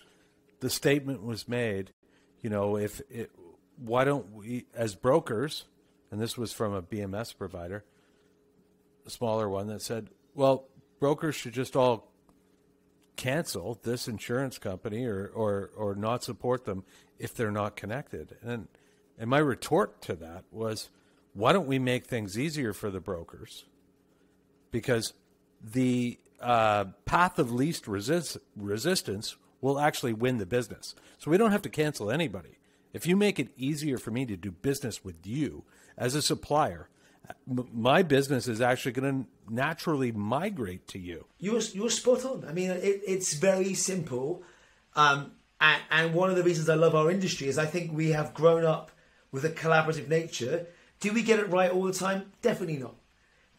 [0.61, 1.93] the statement was made,
[2.44, 3.30] you know, if it,
[3.78, 5.64] why don't we, as brokers,
[6.11, 7.85] and this was from a BMS provider,
[9.07, 10.68] a smaller one that said, well,
[11.00, 12.12] brokers should just all
[13.16, 16.85] cancel this insurance company or, or, or not support them
[17.18, 18.37] if they're not connected.
[18.42, 18.68] And,
[19.18, 20.90] and my retort to that was,
[21.33, 23.64] why don't we make things easier for the brokers?
[24.70, 25.14] Because
[25.62, 30.94] the uh, path of least resist, resistance will actually win the business.
[31.18, 32.59] So we don't have to cancel anybody.
[32.92, 35.64] If you make it easier for me to do business with you
[35.96, 36.90] as a supplier,
[37.46, 41.24] my business is actually going to naturally migrate to you.
[41.38, 42.44] You're, you're spot on.
[42.46, 44.42] I mean, it, it's very simple.
[44.94, 48.11] Um, and, and one of the reasons I love our industry is I think we
[48.11, 48.90] have grown up
[49.33, 50.66] with a collaborative nature.
[51.00, 52.33] Do we get it right all the time?
[52.42, 52.96] Definitely not.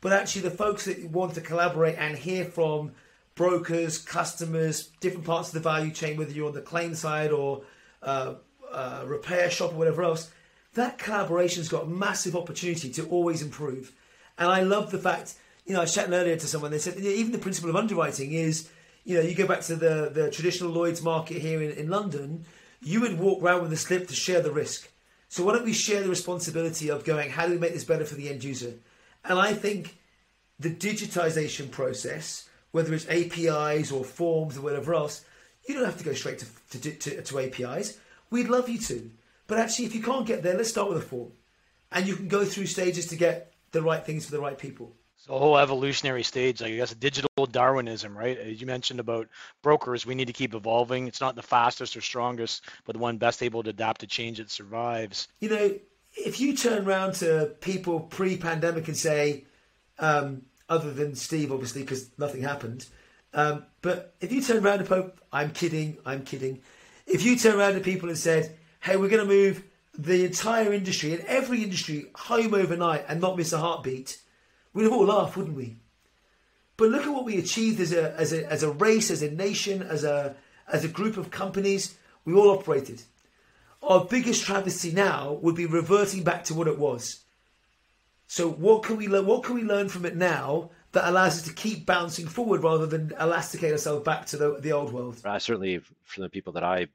[0.02, 2.92] But actually, the folks that want to collaborate and hear from
[3.36, 7.64] brokers, customers, different parts of the value chain, whether you're on the claim side or
[8.02, 8.36] uh,
[8.72, 10.32] uh, repair shop or whatever else,
[10.74, 13.94] that collaboration's got massive opportunity to always improve.
[14.38, 16.98] And I love the fact, you know, I was chatting earlier to someone, they said
[16.98, 18.70] even the principle of underwriting is,
[19.04, 22.46] you know, you go back to the, the traditional Lloyd's market here in, in London,
[22.82, 24.90] you would walk around with a slip to share the risk.
[25.28, 28.06] So why don't we share the responsibility of going, how do we make this better
[28.06, 28.74] for the end user?
[29.24, 29.98] And I think
[30.60, 35.24] the digitization process, whether it's APIs or forms or whatever else,
[35.66, 37.98] you don't have to go straight to, to, to, to APIs.
[38.30, 39.12] We'd love you to.
[39.48, 41.32] But actually, if you can't get there, let's start with a form.
[41.90, 44.92] And you can go through stages to get the right things for the right people.
[45.16, 48.38] So a whole evolutionary stage, like I guess digital Darwinism, right?
[48.38, 49.30] As you mentioned about
[49.62, 51.08] brokers, we need to keep evolving.
[51.08, 54.40] It's not the fastest or strongest, but the one best able to adapt to change
[54.40, 55.30] that survives.
[55.40, 55.80] You know,
[56.12, 59.46] if you turn around to people pre-pandemic and say,
[59.98, 62.88] um, other than Steve, obviously, because nothing happened,
[63.36, 66.62] um, but if you turn around to Pope, I'm kidding, I'm kidding.
[67.06, 69.64] If you turn around to people and said, hey, we're going to move
[69.98, 74.20] the entire industry and every industry home overnight and not miss a heartbeat,
[74.74, 75.76] we'd all laughed, wouldn't we?
[76.78, 79.30] But look at what we achieved as a, as a, as a race, as a
[79.30, 80.36] nation, as a,
[80.72, 81.96] as a group of companies.
[82.24, 83.02] We all operated.
[83.84, 87.25] Our biggest travesty now would be reverting back to what it was.
[88.28, 89.26] So what can we learn?
[89.26, 92.86] What can we learn from it now that allows us to keep bouncing forward rather
[92.86, 95.22] than elasticate ourselves back to the, the old world?
[95.26, 96.88] I certainly, from the people that I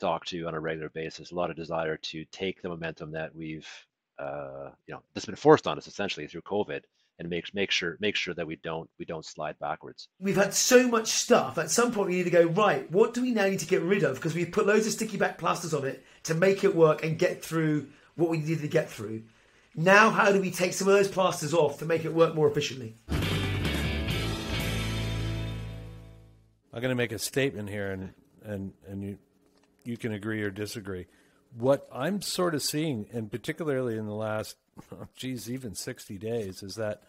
[0.00, 3.34] talk to on a regular basis, a lot of desire to take the momentum that
[3.34, 3.68] we've,
[4.18, 6.82] uh, you know, that's been forced on us essentially through COVID
[7.18, 10.08] and make make sure make sure that we don't we don't slide backwards.
[10.18, 11.58] We've had so much stuff.
[11.58, 12.90] At some point, we need to go right.
[12.90, 14.16] What do we now need to get rid of?
[14.16, 17.18] Because we've put loads of sticky back plasters on it to make it work and
[17.18, 19.22] get through what we needed to get through.
[19.76, 22.48] Now, how do we take some of those plasters off to make it work more
[22.48, 22.96] efficiently?
[26.72, 29.18] I'm going to make a statement here, and and and you
[29.84, 31.06] you can agree or disagree.
[31.56, 34.56] What I'm sort of seeing, and particularly in the last,
[35.16, 37.02] geez, even 60 days, is that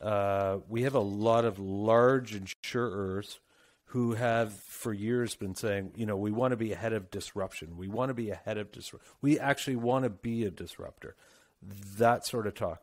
[0.00, 3.40] uh, we have a lot of large insurers
[3.86, 7.76] who have for years been saying, you know, we want to be ahead of disruption.
[7.76, 9.08] We want to be ahead of disruption.
[9.20, 11.14] We actually want to be a disruptor.
[11.62, 12.80] That sort of talk.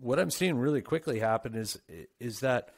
[0.00, 1.78] What I'm seeing really quickly happen is
[2.18, 2.70] is that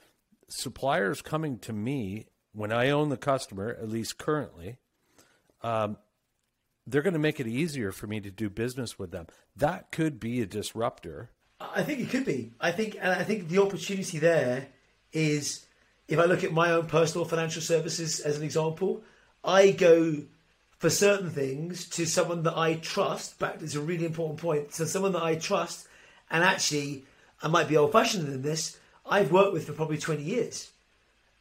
[0.48, 4.78] suppliers coming to me when I own the customer, at least currently,
[5.62, 5.96] um,
[6.86, 9.26] they're going to make it easier for me to do business with them.
[9.56, 11.30] That could be a disruptor.
[11.60, 12.52] I think it could be.
[12.60, 14.68] I think, and I think the opportunity there
[15.12, 15.64] is,
[16.08, 19.02] if I look at my own personal financial services as an example,
[19.44, 20.22] I go
[20.82, 23.38] for certain things to someone that I trust.
[23.38, 24.74] Back, it's a really important point.
[24.74, 25.86] So someone that I trust,
[26.28, 27.04] and actually,
[27.40, 28.78] I might be old-fashioned in this.
[29.06, 30.70] I've worked with for probably twenty years,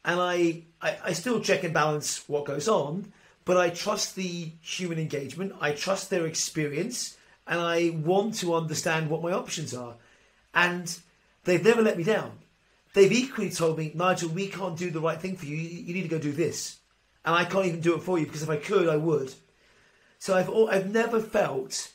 [0.04, 3.12] and I, I, I still check and balance what goes on
[3.44, 9.10] but I trust the human engagement, I trust their experience, and I want to understand
[9.10, 9.96] what my options are.
[10.54, 10.96] And
[11.44, 12.38] they've never let me down.
[12.94, 15.56] They've equally told me, Nigel, we can't do the right thing for you.
[15.56, 16.78] You need to go do this.
[17.24, 19.32] And I can't even do it for you because if I could, I would.
[20.18, 21.92] So I've, I've never felt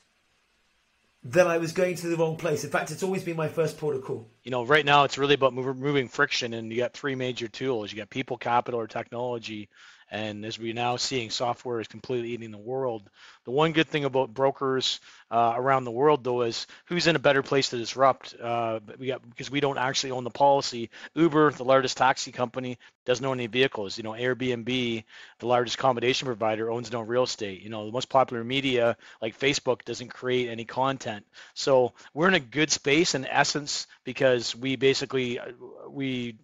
[1.24, 2.64] that I was going to the wrong place.
[2.64, 4.30] In fact, it's always been my first port of call.
[4.44, 7.92] You know, right now it's really about moving friction, and you got three major tools.
[7.92, 9.70] You got people, capital, or technology.
[10.10, 13.10] And as we're now seeing, software is completely eating the world.
[13.46, 17.20] The one good thing about brokers uh, around the world, though, is who's in a
[17.20, 18.36] better place to disrupt.
[18.42, 20.90] Uh, we got because we don't actually own the policy.
[21.16, 23.98] Uber, the largest taxi company, doesn't own any vehicles.
[23.98, 25.04] You know, Airbnb,
[25.40, 27.62] the largest accommodation provider, owns no real estate.
[27.62, 31.26] You know, the most popular media like Facebook doesn't create any content.
[31.54, 35.52] So we're in a good space in essence because we basically uh,
[35.90, 36.38] we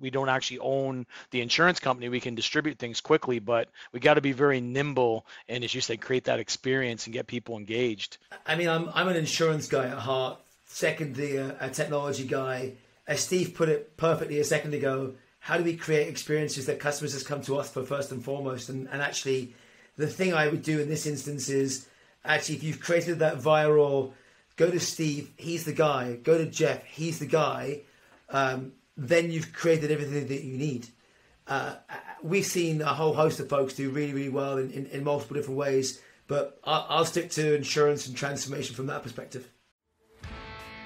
[0.00, 2.08] we don't actually own the insurance company.
[2.08, 5.80] We can distribute things quickly, but we got to be very nimble and, as you
[5.80, 8.18] said, create that experience and get people engaged.
[8.46, 10.40] I mean, I'm I'm an insurance guy at heart.
[10.66, 12.72] Secondly, a, a technology guy.
[13.06, 17.12] As Steve put it perfectly a second ago, how do we create experiences that customers
[17.12, 18.68] just come to us for first and foremost?
[18.68, 19.54] And, and actually,
[19.96, 21.86] the thing I would do in this instance is
[22.24, 24.12] actually, if you've created that viral,
[24.56, 26.16] go to Steve, he's the guy.
[26.16, 27.82] Go to Jeff, he's the guy.
[28.28, 30.88] Um, then you've created everything that you need.
[31.46, 31.74] Uh,
[32.22, 35.36] we've seen a whole host of folks do really, really well in, in, in multiple
[35.36, 39.48] different ways, but I'll, I'll stick to insurance and transformation from that perspective.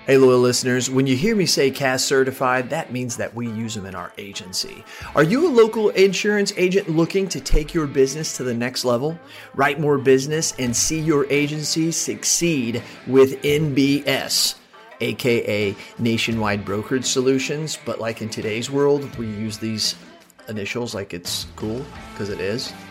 [0.07, 3.75] Hey, loyal listeners, when you hear me say CAS certified, that means that we use
[3.75, 4.83] them in our agency.
[5.15, 9.19] Are you a local insurance agent looking to take your business to the next level?
[9.55, 14.60] Write more business and see your agency succeed with NBS
[15.01, 17.79] aka Nationwide Brokerage Solutions.
[17.85, 19.95] But like in today's world, we use these
[20.49, 22.73] initials like it's cool because it is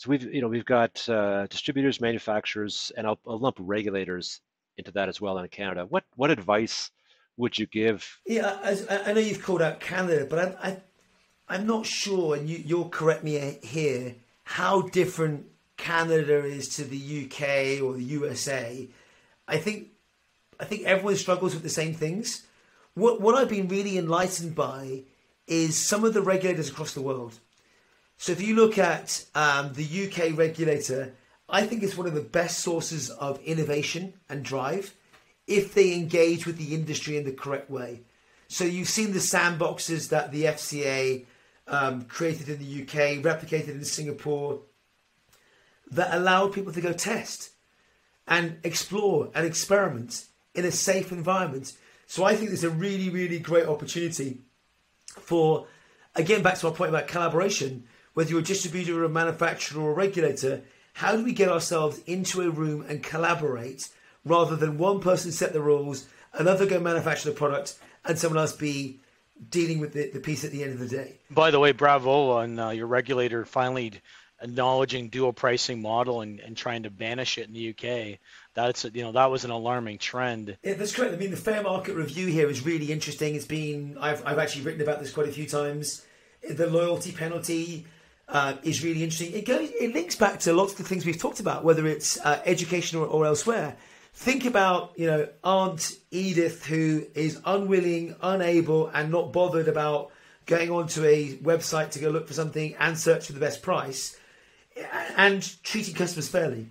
[0.00, 4.40] So we've you know we've got uh, distributors, manufacturers, and I'll, I'll, lump regulators
[4.78, 5.84] into that as well in Canada.
[5.86, 6.90] What what advice
[7.36, 8.18] would you give?
[8.24, 10.78] Yeah, I, I know you've called out Canada, but I,
[11.50, 15.44] I am not sure, and you, you'll correct me here, how different
[15.76, 18.88] Canada is to the UK or the USA.
[19.46, 19.88] I think
[20.58, 22.46] I think everyone struggles with the same things.
[22.94, 25.02] What what I've been really enlightened by
[25.46, 27.38] is some of the regulators across the world.
[28.20, 31.14] So if you look at um, the UK regulator,
[31.48, 34.94] I think it's one of the best sources of innovation and drive
[35.46, 38.02] if they engage with the industry in the correct way.
[38.46, 41.24] So you've seen the sandboxes that the FCA
[41.66, 44.60] um, created in the UK, replicated in Singapore,
[45.90, 47.52] that allowed people to go test.
[48.26, 51.72] and explore and experiment in a safe environment.
[52.06, 54.42] So I think there's a really, really great opportunity
[55.06, 55.66] for,
[56.14, 59.90] again, back to our point about collaboration, whether you're a distributor or a manufacturer or
[59.90, 60.62] a regulator,
[60.94, 63.88] how do we get ourselves into a room and collaborate
[64.24, 68.52] rather than one person set the rules, another go manufacture the product, and someone else
[68.52, 69.00] be
[69.48, 71.18] dealing with the, the piece at the end of the day?
[71.30, 73.92] By the way, bravo on uh, your regulator finally
[74.42, 78.18] acknowledging dual pricing model and, and trying to banish it in the UK.
[78.54, 80.56] That's you know that was an alarming trend.
[80.62, 81.14] Yeah, that's correct.
[81.14, 83.34] I mean, the fair market review here is really interesting.
[83.34, 86.04] It's been I've I've actually written about this quite a few times.
[86.48, 87.86] The loyalty penalty
[88.30, 89.32] uh, is really interesting.
[89.32, 92.18] It goes it links back to lots of the things we've talked about, whether it's
[92.20, 93.76] uh, education or, or elsewhere.
[94.14, 100.10] Think about you know Aunt Edith who is unwilling, unable, and not bothered about
[100.46, 104.18] going onto a website to go look for something and search for the best price
[105.16, 106.68] and treating customers fairly.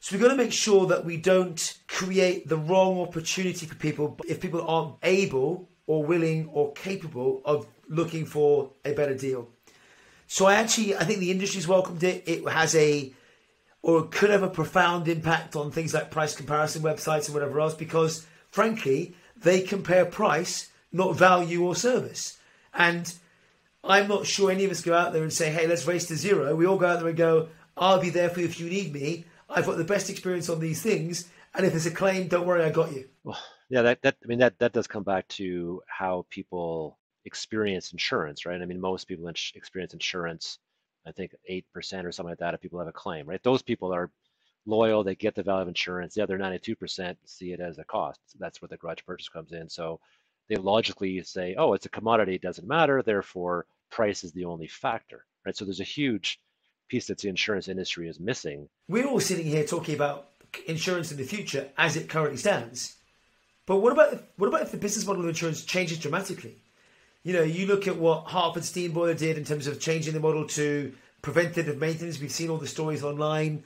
[0.00, 4.18] So we've got to make sure that we don't create the wrong opportunity for people
[4.26, 9.48] if people aren't able or willing or capable of looking for a better deal.
[10.32, 12.24] So I actually I think the industry's welcomed it.
[12.26, 13.12] It has a
[13.82, 17.74] or could have a profound impact on things like price comparison websites and whatever else
[17.74, 22.38] because frankly they compare price not value or service.
[22.72, 23.12] And
[23.84, 26.16] I'm not sure any of us go out there and say, hey, let's race to
[26.16, 26.56] zero.
[26.56, 28.94] We all go out there and go, I'll be there for you if you need
[28.94, 29.26] me.
[29.50, 31.28] I've got the best experience on these things.
[31.54, 33.06] And if there's a claim, don't worry, I got you.
[33.22, 37.92] Well, yeah, that, that I mean that that does come back to how people experience
[37.92, 38.60] insurance, right?
[38.60, 40.58] I mean, most people experience insurance.
[41.06, 42.54] I think eight percent or something like that.
[42.54, 43.42] If people have a claim, right?
[43.42, 44.10] Those people are
[44.66, 45.02] loyal.
[45.02, 46.14] They get the value of insurance.
[46.14, 48.20] The other ninety-two percent see it as a cost.
[48.38, 49.68] That's where the grudge purchase comes in.
[49.68, 50.00] So
[50.48, 54.66] they logically say, oh, it's a commodity, it doesn't matter, therefore price is the only
[54.66, 55.56] factor, right?
[55.56, 56.40] So there's a huge
[56.88, 58.68] piece that the insurance industry is missing.
[58.88, 60.28] We're all sitting here talking about
[60.66, 62.96] insurance in the future as it currently stands.
[63.66, 66.61] But what about what about if the business model of insurance changes dramatically?
[67.24, 70.20] You know, you look at what Hartford Steam Boiler did in terms of changing the
[70.20, 72.20] model to preventative maintenance.
[72.20, 73.62] We've seen all the stories online.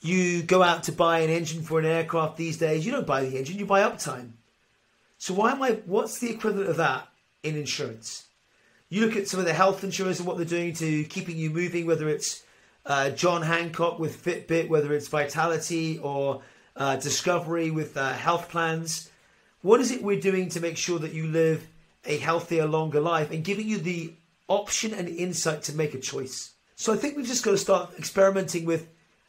[0.00, 2.84] You go out to buy an engine for an aircraft these days.
[2.84, 4.32] You don't buy the engine; you buy uptime.
[5.18, 5.80] So why am I?
[5.86, 7.08] What's the equivalent of that
[7.42, 8.26] in insurance?
[8.88, 11.50] You look at some of the health insurers and what they're doing to keeping you
[11.50, 12.42] moving, whether it's
[12.86, 16.42] uh, John Hancock with Fitbit, whether it's Vitality or
[16.76, 19.10] uh, Discovery with uh, health plans.
[19.60, 21.66] What is it we're doing to make sure that you live
[22.04, 24.14] a healthier, longer life and giving you the
[24.48, 26.52] option and insight to make a choice?
[26.76, 28.88] So I think we've just got to start experimenting with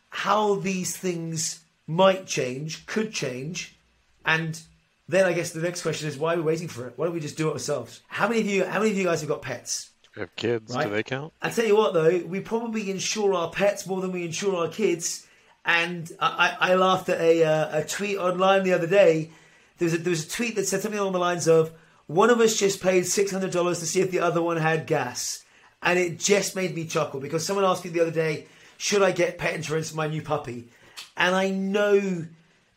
[0.09, 3.77] how these things might change, could change,
[4.25, 4.59] and
[5.07, 6.93] then I guess the next question is why are we waiting for it?
[6.95, 8.01] Why don't we just do it ourselves?
[8.07, 8.65] How many of you?
[8.65, 9.89] How many of you guys have got pets?
[10.15, 10.75] We have kids.
[10.75, 10.85] Right?
[10.85, 11.33] Do they count?
[11.41, 14.67] I tell you what, though, we probably insure our pets more than we insure our
[14.67, 15.25] kids.
[15.65, 19.31] And I, I laughed at a, uh, a tweet online the other day.
[19.77, 21.71] There was, a, there was a tweet that said something along the lines of,
[22.09, 24.87] "One of us just paid six hundred dollars to see if the other one had
[24.87, 25.45] gas,"
[25.83, 29.11] and it just made me chuckle because someone asked me the other day, "Should I
[29.11, 30.69] get pet insurance for my new puppy?"
[31.15, 32.25] And I know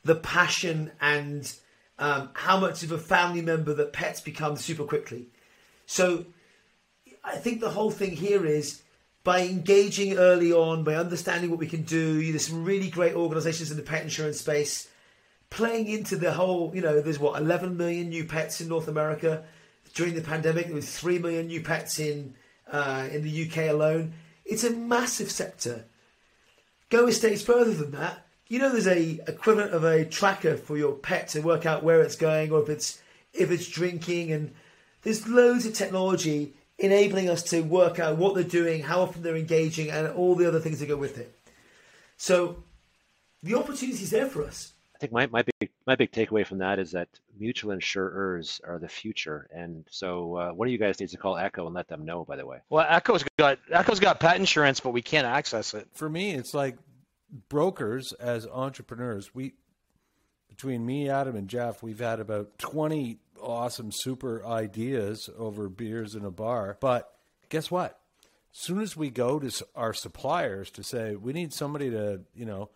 [0.04, 1.50] the passion and
[1.98, 5.28] um, how much of a family member that pets become super quickly.
[5.86, 6.26] So
[7.24, 8.82] I think the whole thing here is
[9.24, 13.70] by engaging early on, by understanding what we can do, there's some really great organizations
[13.70, 14.88] in the pet insurance space
[15.52, 19.44] playing into the whole, you know, there's what, 11 million new pets in North America.
[19.94, 22.34] During the pandemic, there was 3 million new pets in,
[22.70, 24.14] uh, in the UK alone.
[24.44, 25.84] It's a massive sector.
[26.90, 30.76] Go a stage further than that you know there's a equivalent of a tracker for
[30.76, 33.00] your pet to work out where it's going or if it's
[33.32, 34.52] if it's drinking and
[35.00, 39.36] there's loads of technology enabling us to work out what they're doing, how often they're
[39.36, 41.34] engaging, and all the other things that go with it.
[42.16, 42.62] So
[43.42, 44.71] the opportunity is there for us.
[45.02, 48.78] I think my, my big my big takeaway from that is that mutual insurers are
[48.78, 51.88] the future, and so uh, one of you guys needs to call Echo and let
[51.88, 52.24] them know.
[52.24, 55.88] By the way, well, Echo's got Echo's got pet insurance, but we can't access it.
[55.92, 56.76] For me, it's like
[57.48, 59.54] brokers as entrepreneurs, we
[60.48, 66.24] between me, Adam, and Jeff, we've had about twenty awesome super ideas over beers in
[66.24, 66.76] a bar.
[66.78, 67.12] But
[67.48, 67.98] guess what?
[68.54, 72.44] As soon as we go to our suppliers to say we need somebody to, you
[72.44, 72.70] know,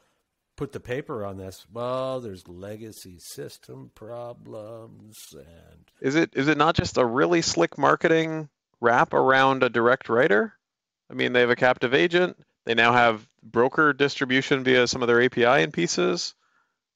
[0.56, 6.58] put the paper on this, well, there's legacy system problems and Is it is it
[6.58, 8.48] not just a really slick marketing
[8.80, 10.54] wrap around a direct writer?
[11.10, 12.36] I mean, they have a captive agent.
[12.64, 16.34] They now have broker distribution via some of their API and pieces.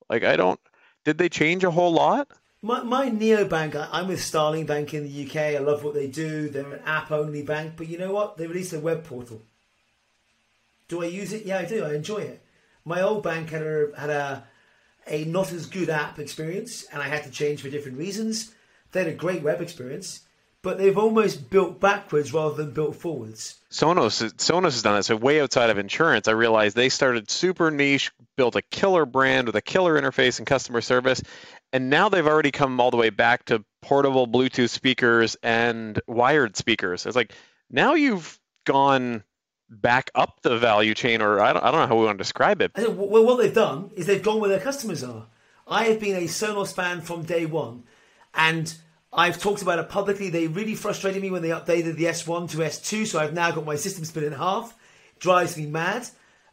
[0.08, 0.58] Like I don't.
[1.04, 2.28] Did they change a whole lot?
[2.62, 5.36] My, my neobank, I'm with Starling Bank in the UK.
[5.36, 6.50] I love what they do.
[6.50, 8.36] They're an app-only bank, but you know what?
[8.36, 9.40] They released a web portal.
[10.88, 11.46] Do I use it?
[11.46, 11.84] Yeah, I do.
[11.84, 12.42] I enjoy it.
[12.85, 14.45] My old bank had a had a
[15.07, 18.53] a not as good app experience, and I had to change for different reasons.
[18.93, 20.20] They had a great web experience,
[20.62, 23.57] but they've almost built backwards rather than built forwards.
[23.70, 25.05] Sonos Sonos has done that.
[25.05, 29.47] So way outside of insurance, I realized they started super niche, built a killer brand
[29.47, 31.22] with a killer interface and customer service,
[31.72, 36.57] and now they've already come all the way back to portable Bluetooth speakers and wired
[36.57, 37.07] speakers.
[37.07, 37.33] It's like
[37.70, 39.22] now you've gone
[39.71, 42.23] back up the value chain, or I don't, I don't know how we want to
[42.23, 42.73] describe it.
[42.77, 45.27] Well, what they've done is they've gone where their customers are.
[45.66, 47.85] I have been a Sonos fan from day one,
[48.35, 48.75] and
[49.12, 50.29] I've talked about it publicly.
[50.29, 53.64] They really frustrated me when they updated the S1 to S2, so I've now got
[53.64, 54.77] my system split in half.
[55.18, 56.09] Drives me mad.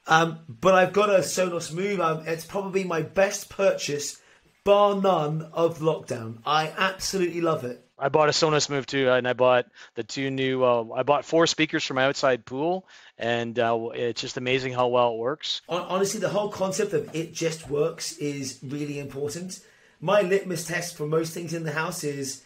[0.07, 1.99] Um, but I've got a Sonos Move.
[1.99, 4.21] Um, it's probably my best purchase,
[4.63, 6.39] bar none, of lockdown.
[6.45, 7.86] I absolutely love it.
[7.99, 10.63] I bought a Sonos Move too, and I bought the two new.
[10.63, 12.87] Uh, I bought four speakers for my outside pool,
[13.17, 15.61] and uh, it's just amazing how well it works.
[15.67, 19.59] Honestly, the whole concept of it just works is really important.
[19.99, 22.43] My litmus test for most things in the house is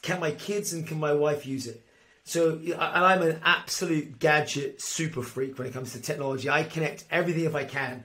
[0.00, 1.84] can my kids and can my wife use it?
[2.24, 6.48] So, and I'm an absolute gadget super freak when it comes to technology.
[6.48, 8.04] I connect everything if I can.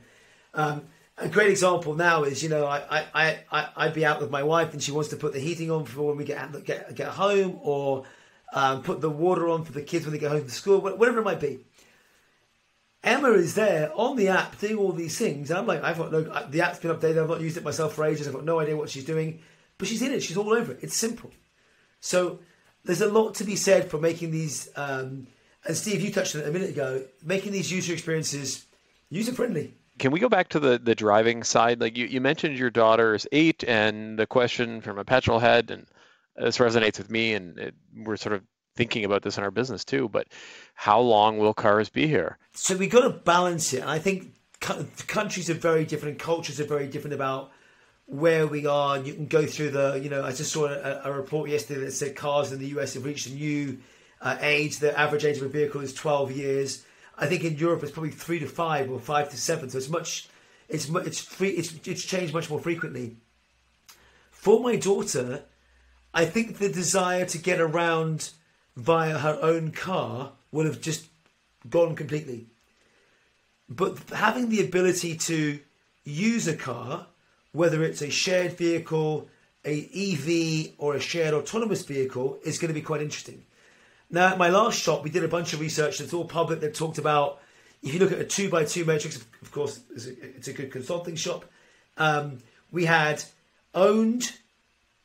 [0.54, 0.88] Um,
[1.20, 4.44] a great example now is, you know, I, I, I, I'd be out with my
[4.44, 7.08] wife and she wants to put the heating on for when we get, get, get
[7.10, 8.06] home or
[8.54, 11.20] um, put the water on for the kids when they get home from school, whatever
[11.20, 11.60] it might be.
[13.04, 15.50] Emma is there on the app doing all these things.
[15.50, 17.22] And I'm like, I've got no, the app's been updated.
[17.22, 18.28] I've not used it myself for ages.
[18.28, 19.40] I've got no idea what she's doing,
[19.78, 20.22] but she's in it.
[20.22, 20.80] She's all over it.
[20.82, 21.32] It's simple.
[22.02, 22.40] So
[22.84, 25.28] there's a lot to be said for making these, um,
[25.66, 28.66] and Steve, you touched on it a minute ago, making these user experiences
[29.10, 31.80] user friendly can we go back to the the driving side?
[31.80, 35.70] Like you, you mentioned your daughter is eight, and the question from a petrol head,
[35.70, 35.86] and
[36.36, 38.44] this resonates with me, and it, we're sort of
[38.76, 40.08] thinking about this in our business too.
[40.08, 40.28] But
[40.74, 42.38] how long will cars be here?
[42.54, 43.82] So we got to balance it.
[43.82, 47.52] And I think countries are very different, cultures are very different about
[48.06, 48.96] where we are.
[48.96, 51.82] And You can go through the, you know, I just saw a, a report yesterday
[51.82, 53.80] that said cars in the US have reached a new
[54.22, 54.80] uh, age.
[54.80, 56.86] The average age of a vehicle is 12 years.
[57.20, 59.70] I think in Europe it's probably three to five or five to seven.
[59.70, 60.30] So it's much,
[60.70, 63.18] it's it's free, it's it's changed much more frequently.
[64.32, 65.44] For my daughter,
[66.14, 68.32] I think the desire to get around
[68.76, 71.08] via her own car would have just
[71.70, 72.48] gone completely.
[73.68, 75.60] But having the ability to
[76.04, 77.08] use a car,
[77.52, 79.28] whether it's a shared vehicle,
[79.66, 83.44] a EV, or a shared autonomous vehicle, is going to be quite interesting.
[84.10, 86.74] Now, at my last shop, we did a bunch of research that's all public that
[86.74, 87.40] talked about
[87.82, 90.54] if you look at a two by two matrix, of course, it's a, it's a
[90.54, 91.46] good consulting shop.
[91.98, 92.40] Um,
[92.72, 93.24] we had
[93.74, 94.34] owned,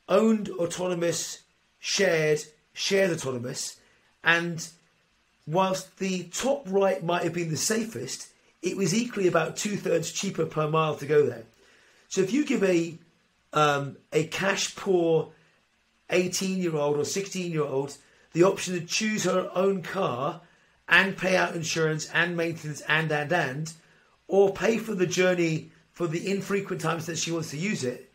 [0.09, 1.43] owned autonomous,
[1.79, 2.43] shared,
[2.73, 3.79] shared autonomous,
[4.23, 4.67] and
[5.47, 8.29] whilst the top right might have been the safest,
[8.61, 11.43] it was equally about two thirds cheaper per mile to go there.
[12.09, 12.97] So if you give a
[13.53, 15.31] um, a cash poor
[16.09, 17.97] 18 year old or 16 year old
[18.35, 20.41] the option to choose her own car
[20.89, 23.73] and pay out insurance and maintenance and and and,
[24.27, 28.11] or pay for the journey for the infrequent times that she wants to use it.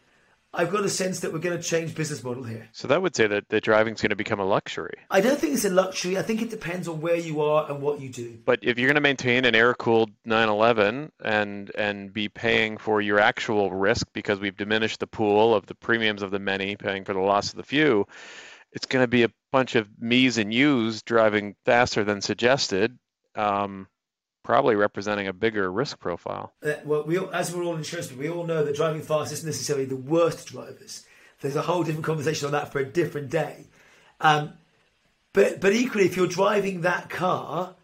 [0.52, 2.68] I've got a sense that we're going to change business model here.
[2.72, 4.94] So that would say that, that driving is going to become a luxury.
[5.10, 6.18] I don't think it's a luxury.
[6.18, 8.36] I think it depends on where you are and what you do.
[8.44, 13.20] But if you're going to maintain an air-cooled 911 and and be paying for your
[13.20, 17.14] actual risk because we've diminished the pool of the premiums of the many, paying for
[17.14, 18.06] the loss of the few,
[18.72, 22.98] it's going to be a bunch of me's and you's driving faster than suggested,
[23.34, 23.88] um,
[24.44, 26.52] probably representing a bigger risk profile.
[26.64, 29.84] Uh, well, we as we're all insurance we all know that driving fast isn't necessarily
[29.84, 31.04] the worst drivers.
[31.40, 33.66] There's a whole different conversation on that for a different day.
[34.20, 34.54] Um,
[35.32, 37.74] but but equally, if you're driving that car,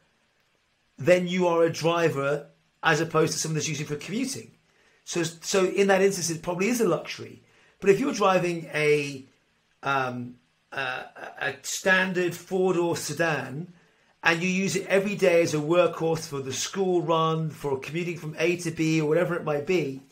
[0.98, 2.48] then you are a driver
[2.82, 4.52] as opposed to someone that's using for commuting.
[5.04, 7.42] So so in that instance, it probably is a luxury.
[7.80, 9.26] But if you're driving a
[9.82, 10.36] um,
[10.80, 13.72] a standard four door sedan
[14.22, 18.18] and you use it every day as a workhorse for the school run, for commuting
[18.18, 20.02] from A to B, or whatever it might be,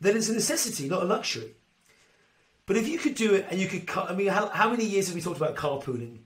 [0.00, 1.54] then it's a necessity, not a luxury.
[2.66, 5.06] But if you could do it and you could, I mean, how, how many years
[5.06, 6.18] have we talked about carpooling,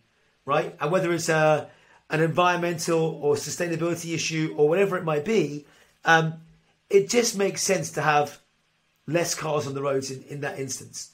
[0.47, 0.74] right?
[0.81, 1.68] And whether it's a,
[2.09, 5.66] an environmental or sustainability issue or whatever it might be,
[6.07, 6.35] um,
[6.89, 8.39] it just makes sense to have
[9.07, 11.11] less cars on the roads in, in that instance.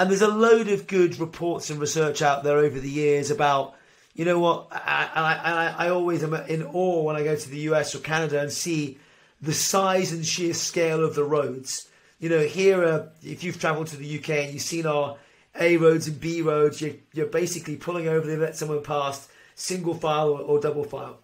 [0.00, 3.74] And there's a load of good reports and research out there over the years about,
[4.14, 7.58] you know what, I, I, I always am in awe when I go to the
[7.68, 8.96] US or Canada and see
[9.42, 11.86] the size and sheer scale of the roads.
[12.18, 15.18] You know, here, uh, if you've travelled to the UK and you've seen our
[15.60, 19.92] A roads and B roads, you're, you're basically pulling over to let someone past, single
[19.92, 21.18] file or, or double file.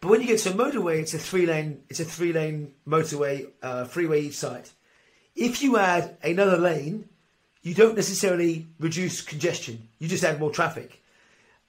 [0.00, 1.82] But when you get to a motorway, it's a three lane.
[1.88, 4.68] It's a three lane motorway, uh, freeway each side.
[5.34, 7.08] If you add another lane,
[7.62, 9.88] you don't necessarily reduce congestion.
[9.98, 11.02] You just add more traffic.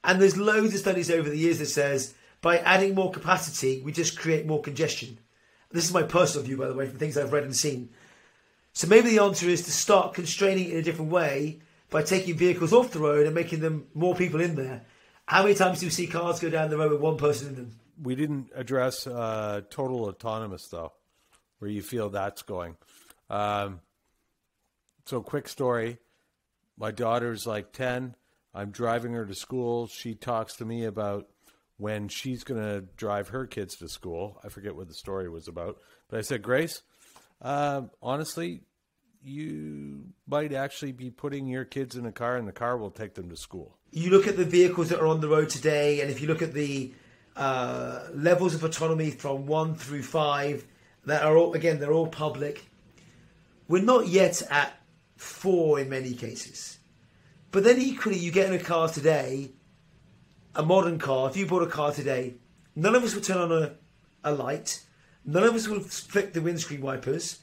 [0.03, 3.91] And there's loads of studies over the years that says by adding more capacity, we
[3.91, 5.17] just create more congestion.
[5.71, 7.89] This is my personal view, by the way, from things I've read and seen.
[8.73, 12.35] So maybe the answer is to start constraining it in a different way by taking
[12.35, 14.81] vehicles off the road and making them more people in there.
[15.25, 17.55] How many times do you see cars go down the road with one person in
[17.55, 17.71] them?
[18.01, 20.91] We didn't address uh, total autonomous though,
[21.59, 22.75] where you feel that's going.
[23.29, 23.79] Um,
[25.05, 25.97] so, quick story:
[26.77, 28.15] my daughter's like ten.
[28.53, 29.87] I'm driving her to school.
[29.87, 31.27] She talks to me about
[31.77, 34.39] when she's going to drive her kids to school.
[34.43, 36.83] I forget what the story was about, but I said, Grace,
[37.41, 38.61] uh, honestly,
[39.23, 43.15] you might actually be putting your kids in a car, and the car will take
[43.15, 43.77] them to school.
[43.91, 46.41] You look at the vehicles that are on the road today, and if you look
[46.41, 46.93] at the
[47.35, 50.65] uh, levels of autonomy from one through five,
[51.05, 52.65] that are all again they're all public.
[53.67, 54.77] We're not yet at
[55.23, 56.77] four in many cases,
[57.51, 59.51] but then equally, you get in a car today,
[60.55, 61.29] a modern car.
[61.29, 62.33] If you bought a car today,
[62.75, 63.75] none of us would turn on a,
[64.23, 64.83] a light,
[65.23, 67.41] none of us would flick the windscreen wipers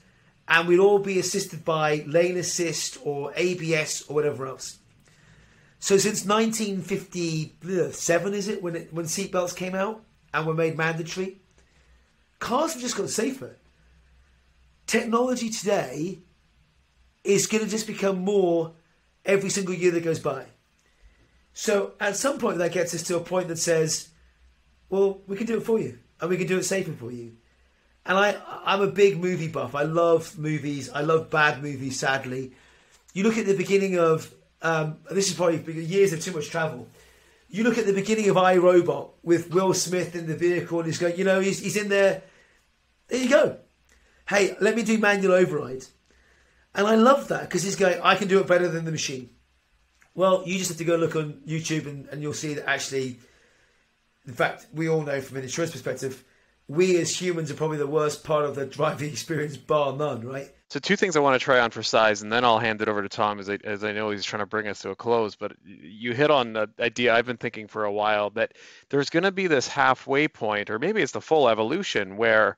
[0.48, 4.80] and we'd all be assisted by lane assist or ABS or whatever else.
[5.78, 10.02] So since 1957, is it when it, when seatbelts came out
[10.34, 11.38] and were made mandatory,
[12.40, 13.54] cars have just got safer.
[14.88, 16.18] Technology today
[17.24, 18.72] is going to just become more
[19.24, 20.46] every single year that goes by.
[21.52, 24.08] So at some point, that gets us to a point that says,
[24.88, 27.36] "Well, we can do it for you, and we can do it safer for you."
[28.06, 29.74] And I, I'm a big movie buff.
[29.74, 30.90] I love movies.
[30.90, 31.98] I love bad movies.
[31.98, 32.52] Sadly,
[33.12, 36.88] you look at the beginning of um, this is probably years of too much travel.
[37.48, 40.86] You look at the beginning of I Robot with Will Smith in the vehicle, and
[40.86, 42.22] he's going, you know, he's, he's in there.
[43.08, 43.58] There you go.
[44.28, 45.86] Hey, let me do manual override.
[46.74, 49.30] And I love that because he's going, I can do it better than the machine.
[50.14, 53.18] Well, you just have to go look on YouTube and, and you'll see that actually,
[54.26, 56.24] in fact, we all know from an insurance perspective,
[56.68, 60.50] we as humans are probably the worst part of the driving experience, bar none, right?
[60.68, 62.88] So two things I want to try on for size, and then I'll hand it
[62.88, 64.94] over to Tom as I, as I know he's trying to bring us to a
[64.94, 65.34] close.
[65.34, 68.54] But you hit on the idea I've been thinking for a while that
[68.88, 72.56] there's going to be this halfway point, or maybe it's the full evolution where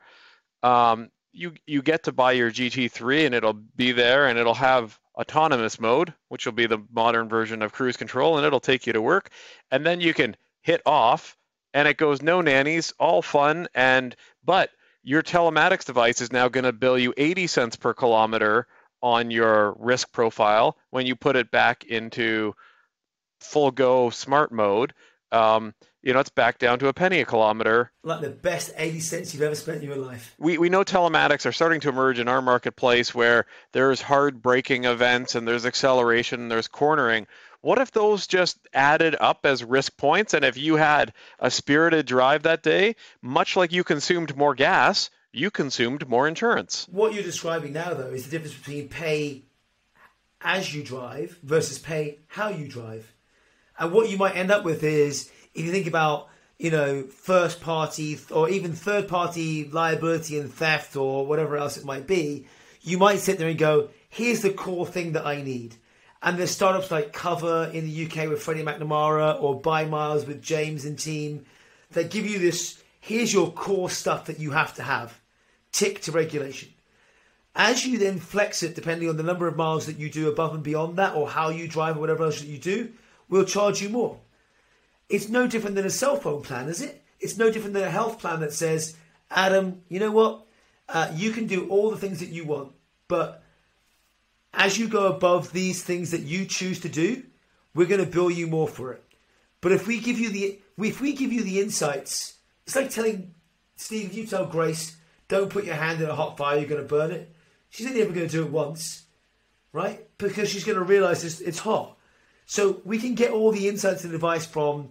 [0.63, 4.99] um, you you get to buy your GT3 and it'll be there and it'll have
[5.15, 8.93] autonomous mode, which will be the modern version of cruise control, and it'll take you
[8.95, 9.31] to work,
[9.71, 11.37] and then you can hit off
[11.75, 14.15] and it goes no nannies, all fun, and
[14.45, 14.71] but
[15.03, 18.67] your telematics device is now going to bill you 80 cents per kilometer
[19.03, 22.55] on your risk profile when you put it back into
[23.41, 24.95] full go smart mode.
[25.33, 27.93] Um, you know, it's back down to a penny a kilometer.
[28.03, 30.35] Like the best 80 cents you've ever spent in your life.
[30.39, 34.85] We, we know telematics are starting to emerge in our marketplace where there's hard braking
[34.85, 37.27] events and there's acceleration and there's cornering.
[37.61, 40.35] What if those just added up as risk points?
[40.35, 45.11] And if you had a spirited drive that day, much like you consumed more gas,
[45.33, 46.89] you consumed more insurance.
[46.91, 49.45] What you're describing now, though, is the difference between pay
[50.41, 53.15] as you drive versus pay how you drive.
[53.79, 56.29] And what you might end up with is if you think about,
[56.59, 61.85] you know, first party or even third party liability and theft or whatever else it
[61.85, 62.47] might be,
[62.81, 65.77] you might sit there and go, here's the core thing that I need.
[66.23, 70.43] And there's startups like Cuvva in the UK with Freddie Macnamara or By Miles with
[70.43, 71.45] James and team
[71.91, 75.21] that give you this here's your core stuff that you have to have.
[75.73, 76.71] Tick to regulation.
[77.55, 80.55] As you then flex it, depending on the number of miles that you do above
[80.55, 82.93] and beyond that, or how you drive, or whatever else that you do,
[83.29, 84.19] we'll charge you more.
[85.13, 87.05] It's no different than a cell phone plan, is it?
[87.21, 88.97] It's no different than a health plan that says,
[89.31, 90.47] Adam, you know what?
[90.89, 92.73] Uh, you can do all the things that you want,
[93.09, 93.43] but
[94.55, 97.23] as you go above these things that you choose to do,
[97.75, 99.05] we're going to bill you more for it.
[99.61, 103.35] But if we give you the if we give you the insights, it's like telling
[103.77, 104.97] Steve, if you tell Grace,
[105.29, 107.35] don't put your hand in a hot fire, you're going to burn it.
[107.69, 109.03] She's only ever going to do it once,
[109.75, 110.09] right?
[110.17, 111.99] Because she's going to realize it's, it's hot.
[112.47, 114.91] So we can get all the insights and advice from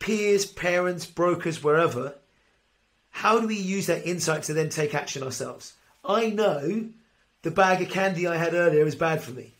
[0.00, 2.14] peers, parents, brokers, wherever.
[3.10, 5.74] How do we use that insight to then take action ourselves?
[6.04, 6.88] I know
[7.42, 9.54] the bag of candy I had earlier is bad for me.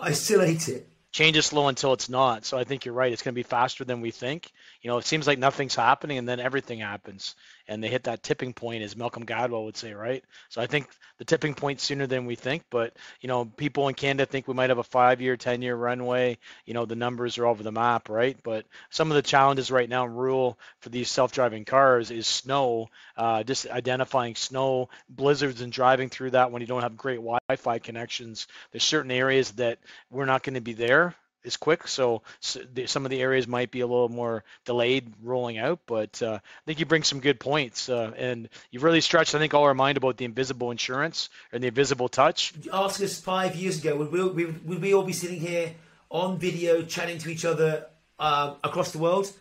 [0.00, 0.88] I still ate it.
[1.12, 2.44] Change is slow until it's not.
[2.44, 3.12] So I think you're right.
[3.12, 4.50] It's going to be faster than we think.
[4.82, 7.34] You know, it seems like nothing's happening and then everything happens
[7.68, 10.24] and they hit that tipping point as Malcolm Gladwell would say, right?
[10.48, 13.94] So I think the tipping point sooner than we think, but you know, people in
[13.94, 16.38] Canada think we might have a 5-year, 10-year runway.
[16.64, 18.36] You know, the numbers are over the map, right?
[18.42, 22.88] But some of the challenges right now in rural for these self-driving cars is snow,
[23.16, 27.78] uh, just identifying snow, blizzards and driving through that when you don't have great Wi-Fi
[27.78, 28.46] connections.
[28.70, 29.78] There's certain areas that
[30.10, 31.14] we're not going to be there
[31.46, 31.88] is quick.
[31.88, 35.80] So, so the, some of the areas might be a little more delayed rolling out,
[35.86, 37.88] but uh, I think you bring some good points.
[37.88, 41.62] Uh, and you've really stretched, I think, all our mind about the invisible insurance and
[41.62, 42.52] the invisible touch.
[42.72, 45.74] Ask us five years ago, would we, would we all be sitting here
[46.10, 47.86] on video chatting to each other
[48.18, 49.32] uh, across the world?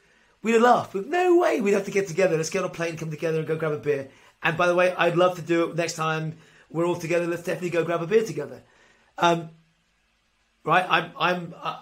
[0.42, 0.94] We'd have laughed.
[0.94, 1.60] No way.
[1.60, 2.38] We'd have to get together.
[2.38, 4.10] Let's get on a plane, come together, and go grab a beer.
[4.44, 6.38] And by the way, I'd love to do it next time
[6.70, 7.26] we're all together.
[7.26, 8.62] Let's definitely go grab a beer together.
[9.18, 9.50] Um,
[10.64, 10.86] right?
[10.88, 11.82] I'm, I'm, uh,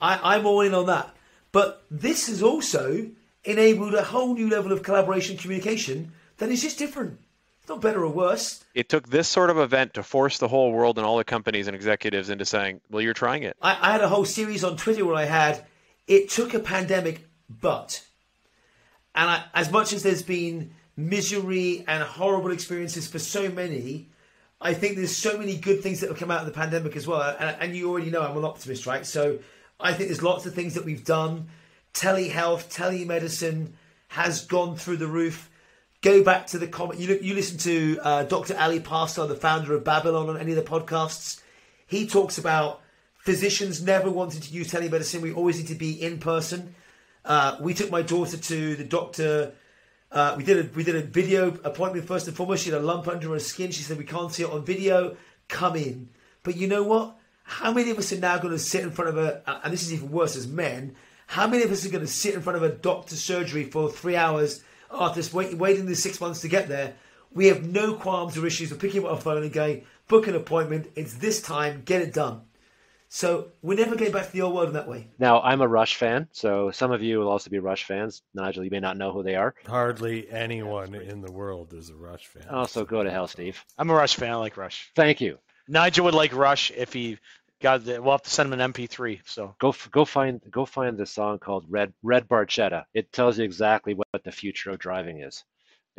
[0.00, 1.14] I, I'm all in on that.
[1.52, 3.10] But this has also
[3.44, 7.18] enabled a whole new level of collaboration communication that is just different.
[7.60, 8.64] It's not better or worse.
[8.74, 11.66] It took this sort of event to force the whole world and all the companies
[11.66, 13.56] and executives into saying, well, you're trying it.
[13.60, 15.64] I, I had a whole series on Twitter where I had,
[16.06, 18.04] it took a pandemic, but.
[19.14, 24.08] And I, as much as there's been misery and horrible experiences for so many,
[24.60, 27.06] I think there's so many good things that have come out of the pandemic as
[27.06, 27.36] well.
[27.38, 29.04] And, and you already know I'm an optimist, right?
[29.06, 29.38] So
[29.82, 31.48] I think there's lots of things that we've done.
[31.94, 33.72] Telehealth, telemedicine
[34.08, 35.50] has gone through the roof.
[36.02, 37.00] Go back to the comment.
[37.00, 38.56] You, you listen to uh, Dr.
[38.58, 41.40] Ali Parsa, the founder of Babylon, on any of the podcasts.
[41.86, 42.80] He talks about
[43.18, 45.20] physicians never wanting to use telemedicine.
[45.20, 46.74] We always need to be in person.
[47.24, 49.52] Uh, we took my daughter to the doctor.
[50.10, 52.64] Uh, we did a we did a video appointment first and foremost.
[52.64, 53.70] She had a lump under her skin.
[53.70, 55.16] She said we can't see it on video.
[55.48, 56.08] Come in.
[56.42, 57.18] But you know what?
[57.50, 59.72] How many of us are now going to sit in front of a, uh, and
[59.72, 60.94] this is even worse as men,
[61.26, 63.90] how many of us are going to sit in front of a doctor's surgery for
[63.90, 66.94] three hours after wait, waiting the six months to get there?
[67.32, 70.36] We have no qualms or issues with picking up our phone and going, book an
[70.36, 72.42] appointment, it's this time, get it done.
[73.08, 75.08] So we're never getting back to the old world in that way.
[75.18, 78.22] Now, I'm a Rush fan, so some of you will also be Rush fans.
[78.32, 79.56] Nigel, you may not know who they are.
[79.66, 82.46] Hardly anyone in the world is a Rush fan.
[82.48, 83.64] Oh, also, go to hell, Steve.
[83.76, 84.30] I'm a Rush fan.
[84.30, 84.92] I like Rush.
[84.94, 85.38] Thank you.
[85.70, 87.18] Nigel would like Rush if he
[87.60, 88.00] the.
[88.02, 89.20] We'll have to send him an MP3.
[89.24, 92.84] So go go find go find the song called Red Red Barchetta.
[92.94, 95.44] It tells you exactly what the future of driving is.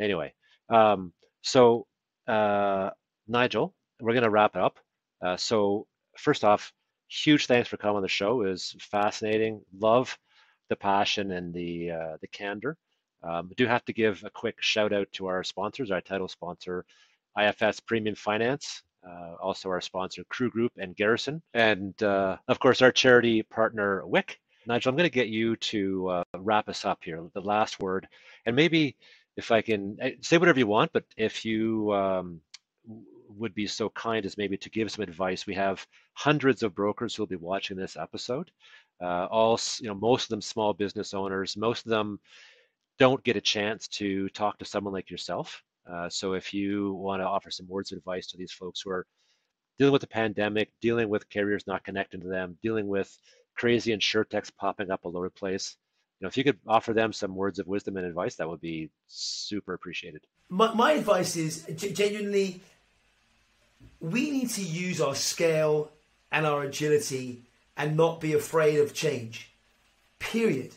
[0.00, 0.34] Anyway,
[0.68, 1.86] um, so
[2.26, 2.90] uh,
[3.28, 4.78] Nigel, we're gonna wrap it up.
[5.24, 5.86] Uh, so
[6.16, 6.72] first off,
[7.08, 8.42] huge thanks for coming on the show.
[8.42, 9.62] It was fascinating.
[9.78, 10.16] Love
[10.68, 12.76] the passion and the uh, the candor.
[13.22, 16.28] Um, I do have to give a quick shout out to our sponsors, our title
[16.28, 16.84] sponsor,
[17.38, 22.82] IFS Premium Finance uh, also our sponsor Crew Group and Garrison, and uh, of course
[22.82, 24.38] our charity partner WIC.
[24.66, 28.06] Nigel, I'm going to get you to uh, wrap us up here, the last word,
[28.46, 28.96] and maybe
[29.36, 32.40] if I can eh, say whatever you want, but if you um,
[33.38, 35.46] would be so kind as maybe to give some advice.
[35.46, 38.50] We have hundreds of brokers who will be watching this episode.
[39.00, 41.56] Uh, all you know, most of them small business owners.
[41.56, 42.20] Most of them
[42.98, 45.62] don't get a chance to talk to someone like yourself.
[45.90, 48.90] Uh, so if you want to offer some words of advice to these folks who
[48.90, 49.06] are
[49.78, 53.16] dealing with the pandemic, dealing with carriers not connecting to them, dealing with
[53.54, 55.76] crazy insurtechs popping up all over the place,
[56.20, 58.60] you know, if you could offer them some words of wisdom and advice, that would
[58.60, 60.22] be super appreciated.
[60.48, 62.60] My, my advice is genuinely,
[63.98, 65.90] we need to use our scale
[66.30, 67.42] and our agility
[67.76, 69.50] and not be afraid of change.
[70.20, 70.72] Period.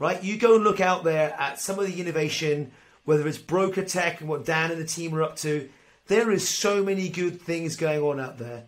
[0.00, 0.22] Right?
[0.22, 2.72] You go and look out there at some of the innovation
[3.08, 5.66] whether it's broker tech and what Dan and the team are up to.
[6.08, 8.64] There is so many good things going on out there.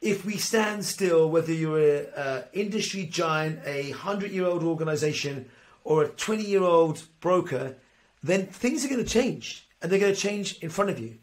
[0.00, 5.50] If we stand still, whether you're an industry giant, a hundred year old organization,
[5.82, 7.74] or a 20 year old broker,
[8.22, 11.18] then things are going to change and they're going to change in front of you.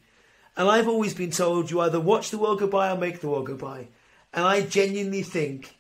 [0.58, 3.30] And I've always been told you either watch the world go by or make the
[3.30, 3.88] world go by.
[4.34, 5.78] And I genuinely think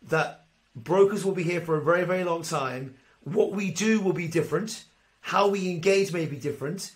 [0.00, 0.44] that
[0.76, 2.94] brokers will be here for a very, very long time.
[3.24, 4.84] What we do will be different
[5.26, 6.92] how we engage may be different,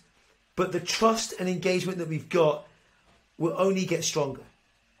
[0.55, 2.65] but the trust and engagement that we've got
[3.37, 4.43] will only get stronger.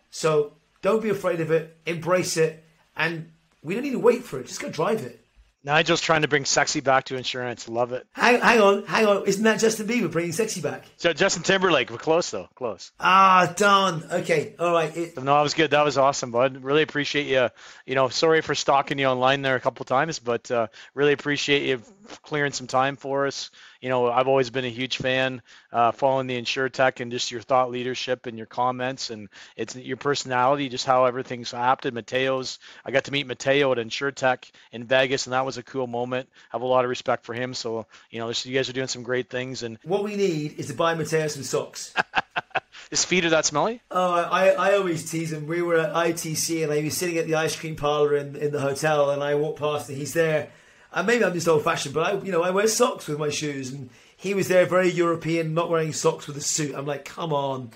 [0.09, 0.51] So
[0.81, 2.61] don't be afraid of it, embrace it,
[2.97, 3.31] and
[3.63, 4.47] we don't need to wait for it.
[4.47, 5.20] Just go drive it.
[5.63, 7.69] Nigel's trying to bring sexy back to insurance.
[7.69, 8.07] Love it.
[8.13, 9.25] Hang, hang on, hang on.
[9.27, 10.85] Isn't that Justin Bieber bringing sexy back?
[10.97, 11.91] So Justin Timberlake.
[11.91, 12.49] We're close though.
[12.55, 12.91] Close.
[12.99, 14.03] Ah, darn.
[14.11, 14.55] Okay.
[14.57, 14.95] All right.
[14.95, 15.17] It...
[15.17, 15.71] No, that was good.
[15.71, 16.63] That was awesome, bud.
[16.63, 17.49] Really appreciate you.
[17.85, 21.63] You know, sorry for stalking you online there a couple times, but uh, really appreciate
[21.63, 21.81] you
[22.23, 23.51] clearing some time for us.
[23.81, 25.41] You know, I've always been a huge fan,
[25.73, 29.75] uh, following the insure tech and just your thought leadership and your comments and it's
[29.75, 31.95] your personality, just how everything's happened.
[31.95, 35.63] Matteo's, I got to meet Matteo at insure tech in Vegas, and that was a
[35.63, 36.29] cool moment.
[36.51, 37.55] I have a lot of respect for him.
[37.55, 39.63] So, you know, you guys are doing some great things.
[39.63, 41.93] And what we need is to buy Mateo some socks.
[42.91, 43.81] His feet are that smelly?
[43.89, 45.47] Oh, I, I always tease him.
[45.47, 48.51] We were at ITC and I was sitting at the ice cream parlor in, in
[48.51, 50.49] the hotel and I walked past and he's there.
[50.93, 53.29] And maybe I'm just old fashioned, but I, you know, I wear socks with my
[53.29, 56.75] shoes and he was there very European, not wearing socks with a suit.
[56.75, 57.71] I'm like, come on.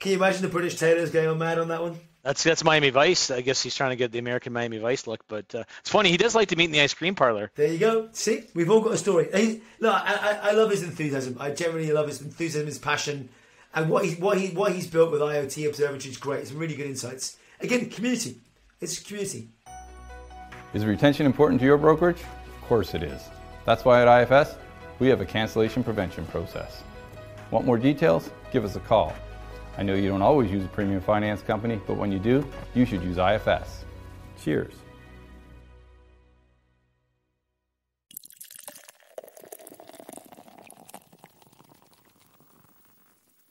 [0.00, 1.98] Can you imagine the British tailors going mad on that one?
[2.26, 3.30] That's that's Miami Vice.
[3.30, 6.10] I guess he's trying to get the American Miami Vice look, but uh, it's funny.
[6.10, 7.52] He does like to meet in the ice cream parlor.
[7.54, 8.08] There you go.
[8.10, 9.28] See, we've all got a story.
[9.32, 11.36] He, look, I, I, I love his enthusiasm.
[11.38, 13.28] I generally love his enthusiasm, his passion.
[13.72, 16.40] And what he what he what he's built with IoT Observatory is great.
[16.40, 17.36] It's really good insights.
[17.60, 18.40] Again, community.
[18.80, 19.50] It's community.
[20.76, 22.20] Is retention important to your brokerage?
[22.20, 23.30] Of course it is.
[23.64, 24.56] That's why at IFS
[24.98, 26.82] we have a cancellation prevention process.
[27.50, 28.28] Want more details?
[28.52, 29.14] Give us a call.
[29.78, 32.84] I know you don't always use a premium finance company, but when you do, you
[32.84, 33.86] should use IFS.
[34.44, 34.74] Cheers.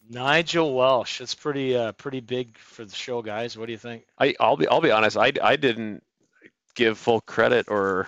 [0.07, 1.21] Nigel Walsh.
[1.21, 3.57] It's pretty uh, pretty big for the show, guys.
[3.57, 4.03] What do you think?
[4.19, 5.17] I I'll be I'll be honest.
[5.17, 6.03] I I didn't
[6.76, 8.07] give full credit, or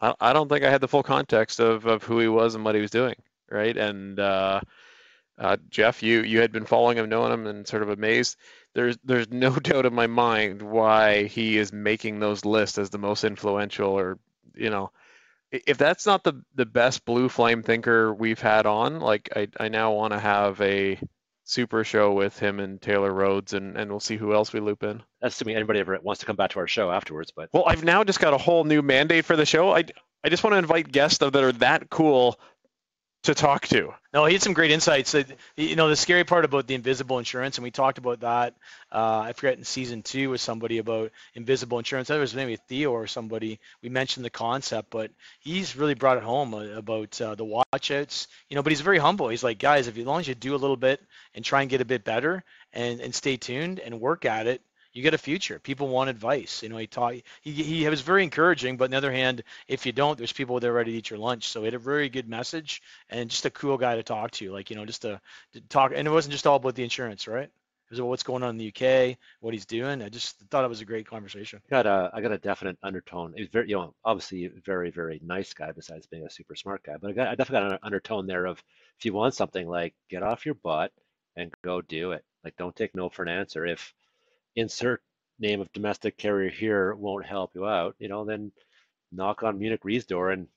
[0.00, 2.64] I I don't think I had the full context of of who he was and
[2.64, 3.16] what he was doing.
[3.50, 4.60] Right, and uh,
[5.38, 8.36] uh, Jeff, you you had been following him, knowing him, and sort of amazed.
[8.74, 12.98] There's there's no doubt in my mind why he is making those lists as the
[12.98, 14.18] most influential, or
[14.54, 14.90] you know
[15.50, 19.68] if that's not the the best blue flame thinker we've had on, like I, I
[19.68, 20.98] now want to have a
[21.48, 24.82] super show with him and Taylor Rhodes, and, and we'll see who else we loop
[24.82, 25.02] in.
[25.22, 28.04] Assuming anybody ever wants to come back to our show afterwards, but well, I've now
[28.04, 29.74] just got a whole new mandate for the show.
[29.74, 29.84] I
[30.22, 32.38] I just want to invite guests that are that cool
[33.24, 33.92] to talk to.
[34.14, 35.14] No, he had some great insights.
[35.56, 38.54] You know, the scary part about the invisible insurance, and we talked about that.
[38.90, 42.08] Uh, I forget in season two with somebody about invisible insurance.
[42.08, 43.60] That was maybe Theo or somebody.
[43.82, 48.28] We mentioned the concept, but he's really brought it home uh, about uh, the watchouts.
[48.48, 49.28] You know, but he's very humble.
[49.28, 51.02] He's like, guys, if as long as you do a little bit
[51.34, 54.62] and try and get a bit better and and stay tuned and work at it,
[54.98, 55.60] you get a future.
[55.60, 56.60] People want advice.
[56.64, 59.86] You know, he taught he he was very encouraging, but on the other hand, if
[59.86, 61.48] you don't, there's people there ready to eat your lunch.
[61.48, 64.50] So he had a very good message and just a cool guy to talk to.
[64.50, 65.20] Like you know, just to,
[65.52, 65.92] to talk.
[65.94, 67.44] And it wasn't just all about the insurance, right?
[67.44, 70.02] It was about what's going on in the UK, what he's doing.
[70.02, 71.62] I just thought it was a great conversation.
[71.70, 73.34] Got a I got a definite undertone.
[73.36, 76.96] He's very you know obviously very very nice guy besides being a super smart guy,
[77.00, 78.60] but I, got, I definitely got an undertone there of
[78.98, 80.90] if you want something like get off your butt
[81.36, 82.24] and go do it.
[82.42, 83.64] Like don't take no for an answer.
[83.64, 83.94] If
[84.58, 85.02] insert
[85.40, 88.52] name of domestic carrier here won't help you out, you know, then
[89.12, 90.48] knock on Munich Re's door and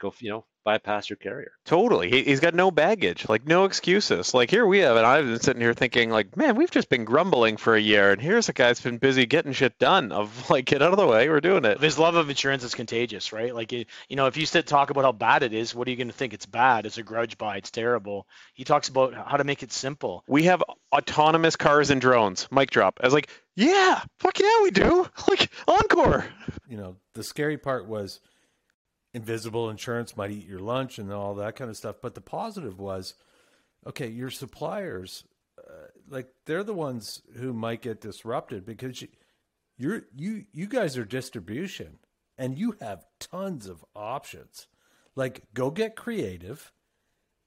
[0.00, 1.52] go, you know, bypass your carrier.
[1.64, 2.10] Totally.
[2.10, 4.34] He, has got no baggage, like no excuses.
[4.34, 7.04] Like here we have, and I've been sitting here thinking, like, man, we've just been
[7.04, 10.10] grumbling for a year, and here's a guy that's been busy getting shit done.
[10.10, 11.80] Of like, get out of the way, we're doing it.
[11.80, 13.54] His love of insurance is contagious, right?
[13.54, 15.96] Like, you know, if you sit talk about how bad it is, what are you
[15.96, 16.34] going to think?
[16.34, 16.84] It's bad.
[16.84, 17.58] It's a grudge buy.
[17.58, 18.26] It's terrible.
[18.52, 20.24] He talks about how to make it simple.
[20.26, 22.48] We have autonomous cars and drones.
[22.50, 22.98] Mic drop.
[23.00, 25.08] I was like, yeah, fuck yeah, we do.
[25.28, 26.26] Like Encore.
[26.68, 28.20] You know, the scary part was
[29.16, 31.96] invisible insurance might eat your lunch and all that kind of stuff.
[32.02, 33.14] But the positive was,
[33.86, 35.24] okay, your suppliers,
[35.58, 39.08] uh, like they're the ones who might get disrupted because you,
[39.78, 41.98] you're you you guys are distribution
[42.36, 44.66] and you have tons of options.
[45.14, 46.70] Like go get creative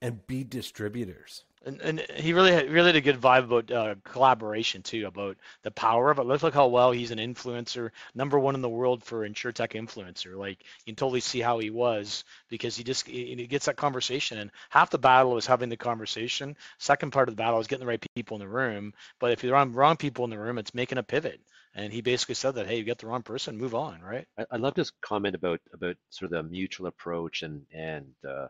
[0.01, 3.95] and be distributors and, and he really had, really had a good vibe about uh,
[4.03, 6.24] collaboration too, about the power of it.
[6.24, 10.38] Look, look how well he's an influencer, number one in the world for insurtech influencer.
[10.38, 13.76] Like you can totally see how he was because he just he, he gets that
[13.76, 16.55] conversation, and half the battle is having the conversation.
[16.78, 18.93] Second part of the battle is getting the right people in the room.
[19.20, 21.41] But if you're wrong, wrong people in the room, it's making a pivot.
[21.76, 24.26] And he basically said that, hey, you get the wrong person, move on, right?
[24.38, 28.47] I, I love this comment about about sort of the mutual approach and and uh,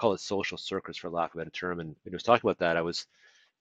[0.00, 1.80] call it social circus for lack of a better term.
[1.80, 3.06] And when he was talking about that, I was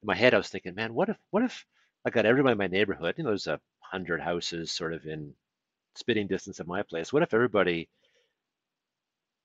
[0.01, 1.65] in my head, I was thinking, man, what if what if
[2.05, 3.15] I got everybody in my neighborhood?
[3.17, 5.33] You know, there's a hundred houses sort of in
[5.95, 7.11] spitting distance of my place.
[7.11, 7.89] What if everybody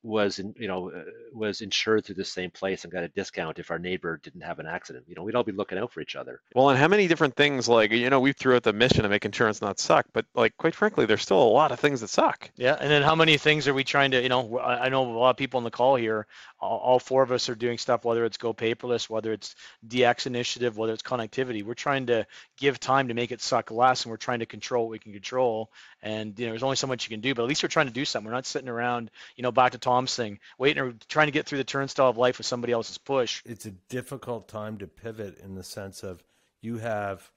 [0.05, 1.03] was in, you know uh,
[1.33, 4.59] was insured through the same place and got a discount if our neighbor didn't have
[4.59, 5.07] an accident.
[5.09, 6.41] You know we'd all be looking out for each other.
[6.55, 9.09] Well and how many different things like you know we threw out the mission to
[9.09, 12.09] make insurance not suck but like quite frankly there's still a lot of things that
[12.09, 12.51] suck.
[12.57, 15.19] Yeah and then how many things are we trying to you know i know a
[15.19, 16.27] lot of people on the call here
[16.61, 19.57] all, all four of us are doing stuff whether it's go paperless whether it's
[19.89, 21.65] dx initiative whether it's connectivity.
[21.65, 22.27] We're trying to
[22.59, 25.13] give time to make it suck less and we're trying to control what we can
[25.13, 25.71] control.
[26.03, 27.87] And you know there's only so much you can do but at least we're trying
[27.87, 28.27] to do something.
[28.27, 31.47] We're not sitting around you know back to tom Thing, waiting or trying to get
[31.47, 33.43] through the turnstile of life with somebody else's push.
[33.47, 36.23] It's a difficult time to pivot in the sense of
[36.61, 37.31] you have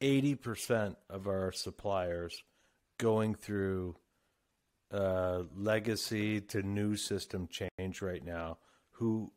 [0.00, 2.42] 80% of our suppliers
[2.98, 3.96] going through
[4.92, 8.58] uh, legacy to new system change right now
[8.92, 9.32] who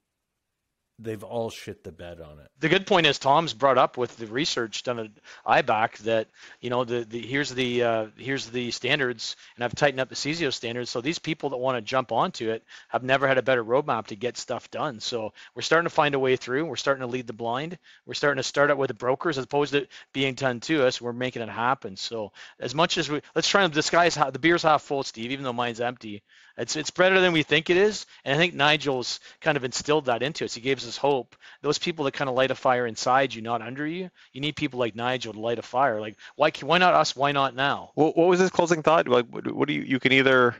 [0.99, 2.49] they've all shit the bed on it.
[2.59, 5.11] The good point is Tom's brought up with the research done at
[5.45, 6.27] IBAC that
[6.59, 10.15] you know the, the here's the uh, here's the standards and I've tightened up the
[10.15, 10.89] CSIO standards.
[10.89, 14.07] So these people that want to jump onto it have never had a better roadmap
[14.07, 14.99] to get stuff done.
[14.99, 16.65] So we're starting to find a way through.
[16.65, 17.77] We're starting to lead the blind.
[18.05, 20.99] We're starting to start out with the brokers as opposed to being done to us.
[20.99, 21.95] We're making it happen.
[21.95, 25.31] So as much as we let's try and disguise how the beer's half full, Steve,
[25.31, 26.23] even though mine's empty.
[26.57, 30.05] It's it's better than we think it is, and I think Nigel's kind of instilled
[30.05, 30.55] that into us.
[30.55, 31.35] He gives us hope.
[31.61, 34.09] Those people that kind of light a fire inside you, not under you.
[34.33, 36.01] You need people like Nigel to light a fire.
[36.01, 37.15] Like why why not us?
[37.15, 37.91] Why not now?
[37.93, 39.07] What, what was his closing thought?
[39.07, 40.55] Like what, what do you you can either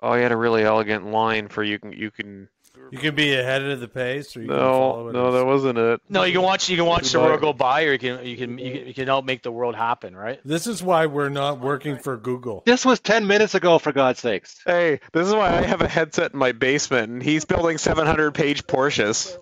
[0.00, 2.48] oh he had a really elegant line for you can you can
[2.90, 5.12] You can be ahead of the pace, or you can no follow it.
[5.12, 6.00] no as- that wasn't it.
[6.08, 8.36] No, you can watch you can watch the world go by, or you can you
[8.36, 10.40] can you can, you can help make the world happen, right?
[10.44, 12.62] This is why we're not working for Google.
[12.64, 14.60] This was 10 minutes ago, for God's sakes.
[14.64, 18.32] Hey, this is why I have a headset in my basement, and he's building 700
[18.32, 19.36] page Porsches.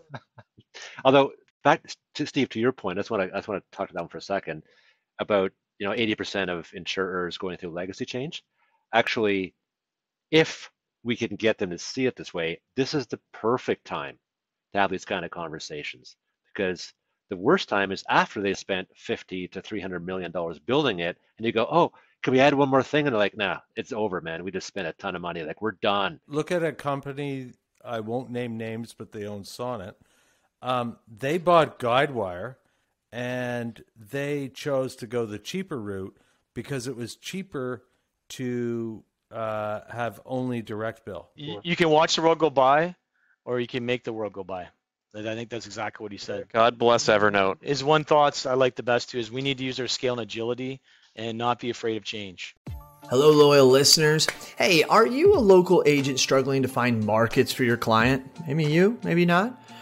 [1.05, 1.83] Although, back
[2.15, 3.95] to Steve, to your point, I just want to I just want to talk to
[3.95, 4.65] that one for a second
[5.19, 8.43] about you know 80% of insurers going through legacy change.
[8.93, 9.55] Actually,
[10.31, 10.71] if
[11.03, 14.19] we can get them to see it this way, this is the perfect time
[14.73, 16.17] to have these kind of conversations
[16.53, 16.93] because
[17.31, 21.47] the worst time is after they spent 50 to 300 million dollars building it, and
[21.47, 21.93] you go, oh,
[22.23, 23.07] can we add one more thing?
[23.07, 24.45] And they're like, nah, it's over, man.
[24.45, 25.43] We just spent a ton of money.
[25.43, 26.21] Like we're done.
[26.27, 27.53] Look at a company,
[27.85, 29.97] I won't name names, but they own Sonnet.
[30.61, 32.57] Um, they bought Guidewire
[33.11, 36.17] and they chose to go the cheaper route
[36.53, 37.85] because it was cheaper
[38.31, 41.31] to uh, have only direct bill.
[41.35, 42.97] You, you can watch the world go by,
[43.45, 44.69] or you can make the world go by.
[45.15, 46.49] And I think that's exactly what he said.
[46.53, 47.63] God bless Evernote.
[47.63, 50.13] His one thoughts I like the best too is we need to use our scale
[50.13, 50.81] and agility
[51.17, 52.55] and not be afraid of change.
[53.09, 54.29] Hello, loyal listeners.
[54.57, 58.25] Hey, are you a local agent struggling to find markets for your client?
[58.47, 59.61] Maybe you, maybe not.